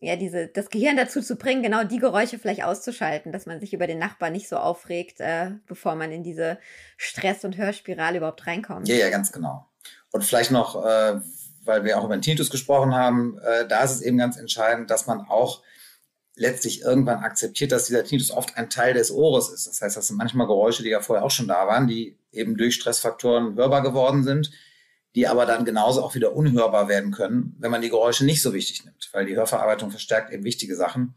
ja, 0.00 0.16
diese, 0.16 0.46
das 0.46 0.70
Gehirn 0.70 0.96
dazu 0.96 1.20
zu 1.20 1.36
bringen, 1.36 1.62
genau 1.62 1.84
die 1.84 1.98
Geräusche 1.98 2.38
vielleicht 2.38 2.62
auszuschalten, 2.62 3.32
dass 3.32 3.46
man 3.46 3.60
sich 3.60 3.74
über 3.74 3.86
den 3.86 3.98
Nachbarn 3.98 4.32
nicht 4.32 4.48
so 4.48 4.56
aufregt, 4.56 5.20
äh, 5.20 5.52
bevor 5.66 5.94
man 5.96 6.12
in 6.12 6.22
diese 6.22 6.58
Stress- 6.96 7.44
und 7.44 7.56
Hörspirale 7.56 8.18
überhaupt 8.18 8.46
reinkommt. 8.46 8.88
Ja, 8.88 8.96
ja, 8.96 9.10
ganz 9.10 9.32
genau. 9.32 9.66
Und 10.12 10.24
vielleicht 10.24 10.50
noch, 10.50 10.84
äh, 10.84 11.20
weil 11.68 11.84
wir 11.84 11.98
auch 11.98 12.04
über 12.04 12.16
den 12.16 12.22
Tinnitus 12.22 12.50
gesprochen 12.50 12.94
haben, 12.94 13.38
äh, 13.38 13.68
da 13.68 13.84
ist 13.84 13.92
es 13.92 14.00
eben 14.00 14.16
ganz 14.16 14.38
entscheidend, 14.38 14.90
dass 14.90 15.06
man 15.06 15.20
auch 15.20 15.62
letztlich 16.34 16.82
irgendwann 16.82 17.18
akzeptiert, 17.18 17.72
dass 17.72 17.84
dieser 17.84 18.04
Tinnitus 18.04 18.30
oft 18.30 18.56
ein 18.56 18.70
Teil 18.70 18.94
des 18.94 19.10
Ohres 19.12 19.50
ist. 19.50 19.66
Das 19.66 19.82
heißt, 19.82 19.96
das 19.96 20.06
sind 20.06 20.16
manchmal 20.16 20.46
Geräusche, 20.46 20.82
die 20.82 20.88
ja 20.88 21.00
vorher 21.00 21.24
auch 21.24 21.30
schon 21.30 21.48
da 21.48 21.66
waren, 21.66 21.86
die 21.86 22.16
eben 22.32 22.56
durch 22.56 22.74
Stressfaktoren 22.74 23.56
hörbar 23.56 23.82
geworden 23.82 24.24
sind, 24.24 24.50
die 25.14 25.26
aber 25.26 25.46
dann 25.46 25.64
genauso 25.64 26.02
auch 26.02 26.14
wieder 26.14 26.34
unhörbar 26.34 26.88
werden 26.88 27.10
können, 27.10 27.54
wenn 27.58 27.70
man 27.70 27.82
die 27.82 27.90
Geräusche 27.90 28.24
nicht 28.24 28.40
so 28.40 28.54
wichtig 28.54 28.84
nimmt, 28.84 29.08
weil 29.12 29.26
die 29.26 29.36
Hörverarbeitung 29.36 29.90
verstärkt 29.90 30.32
eben 30.32 30.44
wichtige 30.44 30.74
Sachen. 30.74 31.16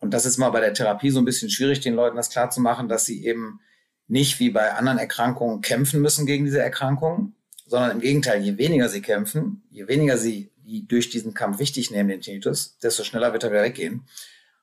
Und 0.00 0.12
das 0.12 0.26
ist 0.26 0.38
mal 0.38 0.50
bei 0.50 0.60
der 0.60 0.74
Therapie 0.74 1.10
so 1.10 1.20
ein 1.20 1.24
bisschen 1.24 1.50
schwierig, 1.50 1.80
den 1.80 1.94
Leuten 1.94 2.16
das 2.16 2.30
klar 2.30 2.50
zu 2.50 2.60
machen, 2.60 2.88
dass 2.88 3.04
sie 3.04 3.24
eben 3.24 3.60
nicht 4.06 4.40
wie 4.40 4.50
bei 4.50 4.72
anderen 4.74 4.98
Erkrankungen 4.98 5.60
kämpfen 5.60 6.00
müssen 6.00 6.26
gegen 6.26 6.44
diese 6.44 6.60
Erkrankungen, 6.60 7.36
sondern 7.66 7.92
im 7.92 8.00
Gegenteil, 8.00 8.42
je 8.42 8.58
weniger 8.58 8.88
sie 8.88 9.02
kämpfen, 9.02 9.62
je 9.70 9.86
weniger 9.88 10.18
sie 10.18 10.50
die 10.64 10.86
durch 10.86 11.10
diesen 11.10 11.34
Kampf 11.34 11.58
wichtig 11.58 11.90
nehmen, 11.90 12.08
den 12.08 12.20
Tinnitus, 12.20 12.78
desto 12.78 13.04
schneller 13.04 13.32
wird 13.32 13.44
er 13.44 13.50
wieder 13.50 13.62
weggehen. 13.62 14.06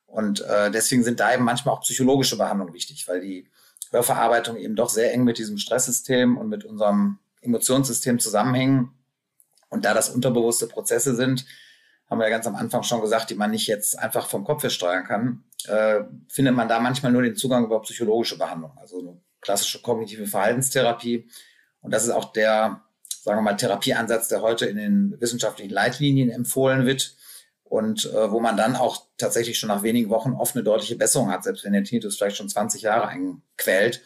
Und 0.06 0.40
äh, 0.42 0.70
deswegen 0.70 1.04
sind 1.04 1.20
da 1.20 1.32
eben 1.32 1.44
manchmal 1.44 1.74
auch 1.74 1.80
psychologische 1.82 2.36
Behandlungen 2.36 2.74
wichtig, 2.74 3.06
weil 3.08 3.20
die 3.20 3.48
Hörverarbeitung 3.90 4.56
eben 4.56 4.76
doch 4.76 4.90
sehr 4.90 5.12
eng 5.12 5.24
mit 5.24 5.38
diesem 5.38 5.58
Stresssystem 5.58 6.36
und 6.36 6.48
mit 6.48 6.64
unserem 6.64 7.18
Emotionssystem 7.40 8.18
zusammenhängen. 8.18 8.92
Und 9.68 9.84
da 9.84 9.94
das 9.94 10.10
unterbewusste 10.10 10.66
Prozesse 10.66 11.14
sind, 11.14 11.46
haben 12.10 12.18
wir 12.18 12.24
ja 12.24 12.30
ganz 12.30 12.46
am 12.46 12.56
Anfang 12.56 12.82
schon 12.82 13.00
gesagt, 13.00 13.30
die 13.30 13.34
man 13.34 13.50
nicht 13.50 13.66
jetzt 13.66 13.98
einfach 13.98 14.28
vom 14.28 14.44
Kopf 14.44 14.62
her 14.62 14.70
steuern 14.70 15.04
kann, 15.04 15.44
äh, 15.66 16.00
findet 16.28 16.54
man 16.54 16.68
da 16.68 16.78
manchmal 16.78 17.12
nur 17.12 17.22
den 17.22 17.36
Zugang 17.36 17.64
über 17.64 17.80
psychologische 17.80 18.36
Behandlung, 18.36 18.76
also 18.76 18.98
eine 18.98 19.20
klassische 19.40 19.80
kognitive 19.80 20.26
Verhaltenstherapie. 20.26 21.30
Und 21.80 21.90
das 21.92 22.04
ist 22.04 22.10
auch 22.10 22.32
der 22.32 22.82
sagen 23.22 23.38
wir 23.38 23.42
mal, 23.42 23.56
Therapieansatz, 23.56 24.26
der 24.26 24.42
heute 24.42 24.66
in 24.66 24.76
den 24.76 25.20
wissenschaftlichen 25.20 25.72
Leitlinien 25.72 26.28
empfohlen 26.28 26.86
wird 26.86 27.14
und 27.62 28.06
äh, 28.06 28.32
wo 28.32 28.40
man 28.40 28.56
dann 28.56 28.74
auch 28.74 29.06
tatsächlich 29.16 29.60
schon 29.60 29.68
nach 29.68 29.84
wenigen 29.84 30.10
Wochen 30.10 30.32
oft 30.32 30.56
eine 30.56 30.64
deutliche 30.64 30.96
Besserung 30.96 31.30
hat, 31.30 31.44
selbst 31.44 31.62
wenn 31.64 31.72
der 31.72 31.84
Tinnitus 31.84 32.16
vielleicht 32.16 32.36
schon 32.36 32.48
20 32.48 32.82
Jahre 32.82 33.06
einquält, 33.06 34.02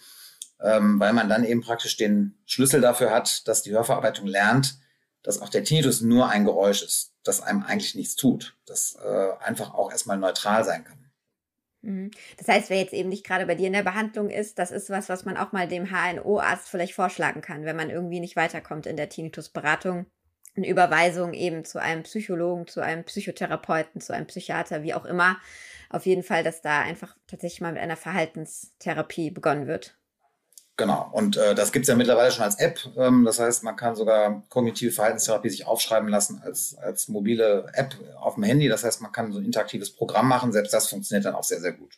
ähm, 0.61 1.01
weil 1.01 1.15
man 1.15 1.31
dann 1.31 1.45
eben 1.45 1.63
praktisch 1.63 1.97
den 1.97 2.37
Schlüssel 2.45 2.83
dafür 2.83 3.11
hat, 3.11 3.49
dass 3.49 3.63
die 3.63 3.73
Hörverarbeitung 3.73 4.27
lernt, 4.27 4.77
dass 5.23 5.41
auch 5.41 5.49
der 5.49 5.65
Tinnitus 5.65 6.03
nur 6.03 6.29
ein 6.29 6.45
Geräusch 6.45 6.83
ist, 6.83 7.15
das 7.25 7.41
einem 7.41 7.63
eigentlich 7.63 7.95
nichts 7.95 8.17
tut, 8.17 8.55
das 8.67 8.99
äh, 9.03 9.43
einfach 9.43 9.73
auch 9.73 9.91
erstmal 9.91 10.19
neutral 10.19 10.63
sein 10.63 10.85
kann. 10.85 11.06
Mhm. 11.87 12.11
Das 12.37 12.49
heißt, 12.49 12.69
wer 12.69 12.79
jetzt 12.79 12.93
eben 12.93 13.09
nicht 13.09 13.25
gerade 13.25 13.47
bei 13.47 13.55
dir 13.55 13.69
in 13.69 13.73
der 13.73 13.85
Behandlung 13.85 14.29
ist, 14.29 14.59
das 14.59 14.73
ist 14.73 14.91
was, 14.91 15.09
was 15.09 15.25
man 15.25 15.37
auch 15.37 15.53
mal 15.53 15.69
dem 15.69 15.87
HNO-Arzt 15.91 16.69
vielleicht 16.69 16.95
vorschlagen 16.95 17.43
kann, 17.43 17.65
wenn 17.65 17.77
man 17.77 17.91
irgendwie 17.91 18.19
nicht 18.19 18.35
weiterkommt 18.35 18.87
in 18.87 18.97
der 18.97 19.09
Tinnitus-Beratung. 19.09 20.07
Eine 20.57 20.69
Überweisung 20.69 21.33
eben 21.33 21.65
zu 21.65 21.81
einem 21.81 22.03
Psychologen, 22.03 22.67
zu 22.67 22.81
einem 22.81 23.05
Psychotherapeuten, 23.05 24.01
zu 24.01 24.13
einem 24.13 24.27
Psychiater, 24.27 24.83
wie 24.83 24.95
auch 24.95 25.05
immer. 25.05 25.39
Auf 25.89 26.07
jeden 26.07 26.25
Fall, 26.25 26.43
dass 26.43 26.61
da 26.61 26.81
einfach 26.81 27.17
tatsächlich 27.29 27.61
mal 27.61 27.73
mit 27.73 27.83
einer 27.83 27.97
Verhaltenstherapie 27.97 29.31
begonnen 29.31 29.69
wird. 29.69 29.97
Genau, 30.79 31.09
und 31.13 31.39
äh, 31.39 31.55
das 31.55 31.73
gibt's 31.73 31.89
ja 31.89 31.95
mittlerweile 31.95 32.31
schon 32.31 32.45
als 32.45 32.59
App. 32.59 32.79
Ähm, 32.99 33.25
das 33.25 33.39
heißt, 33.39 33.63
man 33.65 33.77
kann 33.77 33.97
sogar 33.97 34.43
kognitive 34.51 34.93
Verhaltenstherapie 34.93 35.49
sich 35.49 35.67
aufschreiben 35.67 36.09
lassen 36.09 36.43
als, 36.45 36.77
als 36.77 37.09
mobile 37.09 37.71
App 37.73 37.95
auf 38.21 38.35
dem 38.35 38.43
Handy. 38.43 38.69
Das 38.69 38.85
heißt, 38.85 39.01
man 39.01 39.11
kann 39.11 39.33
so 39.33 39.39
ein 39.39 39.47
interaktives 39.47 39.91
Programm 39.91 40.29
machen. 40.29 40.53
Selbst 40.53 40.75
das 40.75 40.89
funktioniert 40.89 41.25
dann 41.25 41.35
auch 41.35 41.45
sehr, 41.45 41.61
sehr 41.61 41.73
gut. 41.73 41.95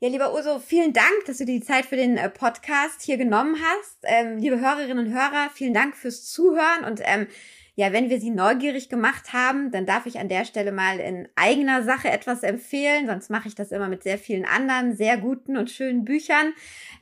Ja, 0.00 0.08
lieber 0.08 0.34
Uso, 0.34 0.58
vielen 0.58 0.92
Dank, 0.92 1.24
dass 1.26 1.38
du 1.38 1.46
dir 1.46 1.60
die 1.60 1.64
Zeit 1.64 1.86
für 1.86 1.96
den 1.96 2.18
äh, 2.18 2.28
Podcast 2.28 3.00
hier 3.00 3.16
genommen 3.16 3.56
hast. 3.62 3.98
Ähm, 4.02 4.36
liebe 4.36 4.60
Hörerinnen 4.60 5.06
und 5.06 5.14
Hörer, 5.14 5.48
vielen 5.54 5.72
Dank 5.72 5.96
fürs 5.96 6.28
Zuhören 6.28 6.84
und 6.84 7.00
ähm, 7.04 7.28
ja, 7.74 7.92
wenn 7.92 8.10
wir 8.10 8.20
sie 8.20 8.30
neugierig 8.30 8.90
gemacht 8.90 9.32
haben, 9.32 9.70
dann 9.70 9.86
darf 9.86 10.04
ich 10.04 10.18
an 10.18 10.28
der 10.28 10.44
Stelle 10.44 10.72
mal 10.72 11.00
in 11.00 11.28
eigener 11.36 11.82
Sache 11.82 12.10
etwas 12.10 12.42
empfehlen. 12.42 13.06
Sonst 13.06 13.30
mache 13.30 13.48
ich 13.48 13.54
das 13.54 13.72
immer 13.72 13.88
mit 13.88 14.02
sehr 14.02 14.18
vielen 14.18 14.44
anderen, 14.44 14.94
sehr 14.94 15.16
guten 15.16 15.56
und 15.56 15.70
schönen 15.70 16.04
Büchern. 16.04 16.52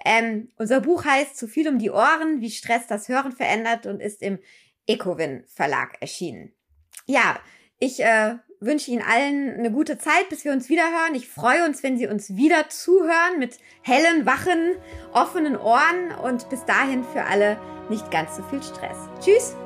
Ähm, 0.04 0.48
unser 0.56 0.80
Buch 0.80 1.04
heißt 1.04 1.36
Zu 1.36 1.48
viel 1.48 1.68
um 1.68 1.78
die 1.78 1.90
Ohren, 1.90 2.40
wie 2.40 2.50
Stress 2.50 2.86
das 2.86 3.08
Hören 3.08 3.32
verändert 3.32 3.86
und 3.86 4.00
ist 4.00 4.22
im 4.22 4.38
Ecowin 4.86 5.42
Verlag 5.48 5.96
erschienen. 6.00 6.52
Ja, 7.06 7.40
ich 7.80 8.00
äh, 8.00 8.36
wünsche 8.60 8.92
Ihnen 8.92 9.02
allen 9.02 9.54
eine 9.54 9.72
gute 9.72 9.98
Zeit, 9.98 10.28
bis 10.28 10.44
wir 10.44 10.52
uns 10.52 10.68
wieder 10.68 10.84
hören. 10.84 11.16
Ich 11.16 11.28
freue 11.28 11.64
uns, 11.64 11.82
wenn 11.82 11.98
Sie 11.98 12.06
uns 12.06 12.36
wieder 12.36 12.68
zuhören 12.68 13.38
mit 13.38 13.58
hellen, 13.82 14.24
wachen, 14.24 14.76
offenen 15.12 15.56
Ohren 15.56 16.12
und 16.22 16.48
bis 16.48 16.64
dahin 16.64 17.02
für 17.02 17.24
alle 17.24 17.58
nicht 17.88 18.08
ganz 18.12 18.36
so 18.36 18.44
viel 18.44 18.62
Stress. 18.62 18.96
Tschüss! 19.20 19.56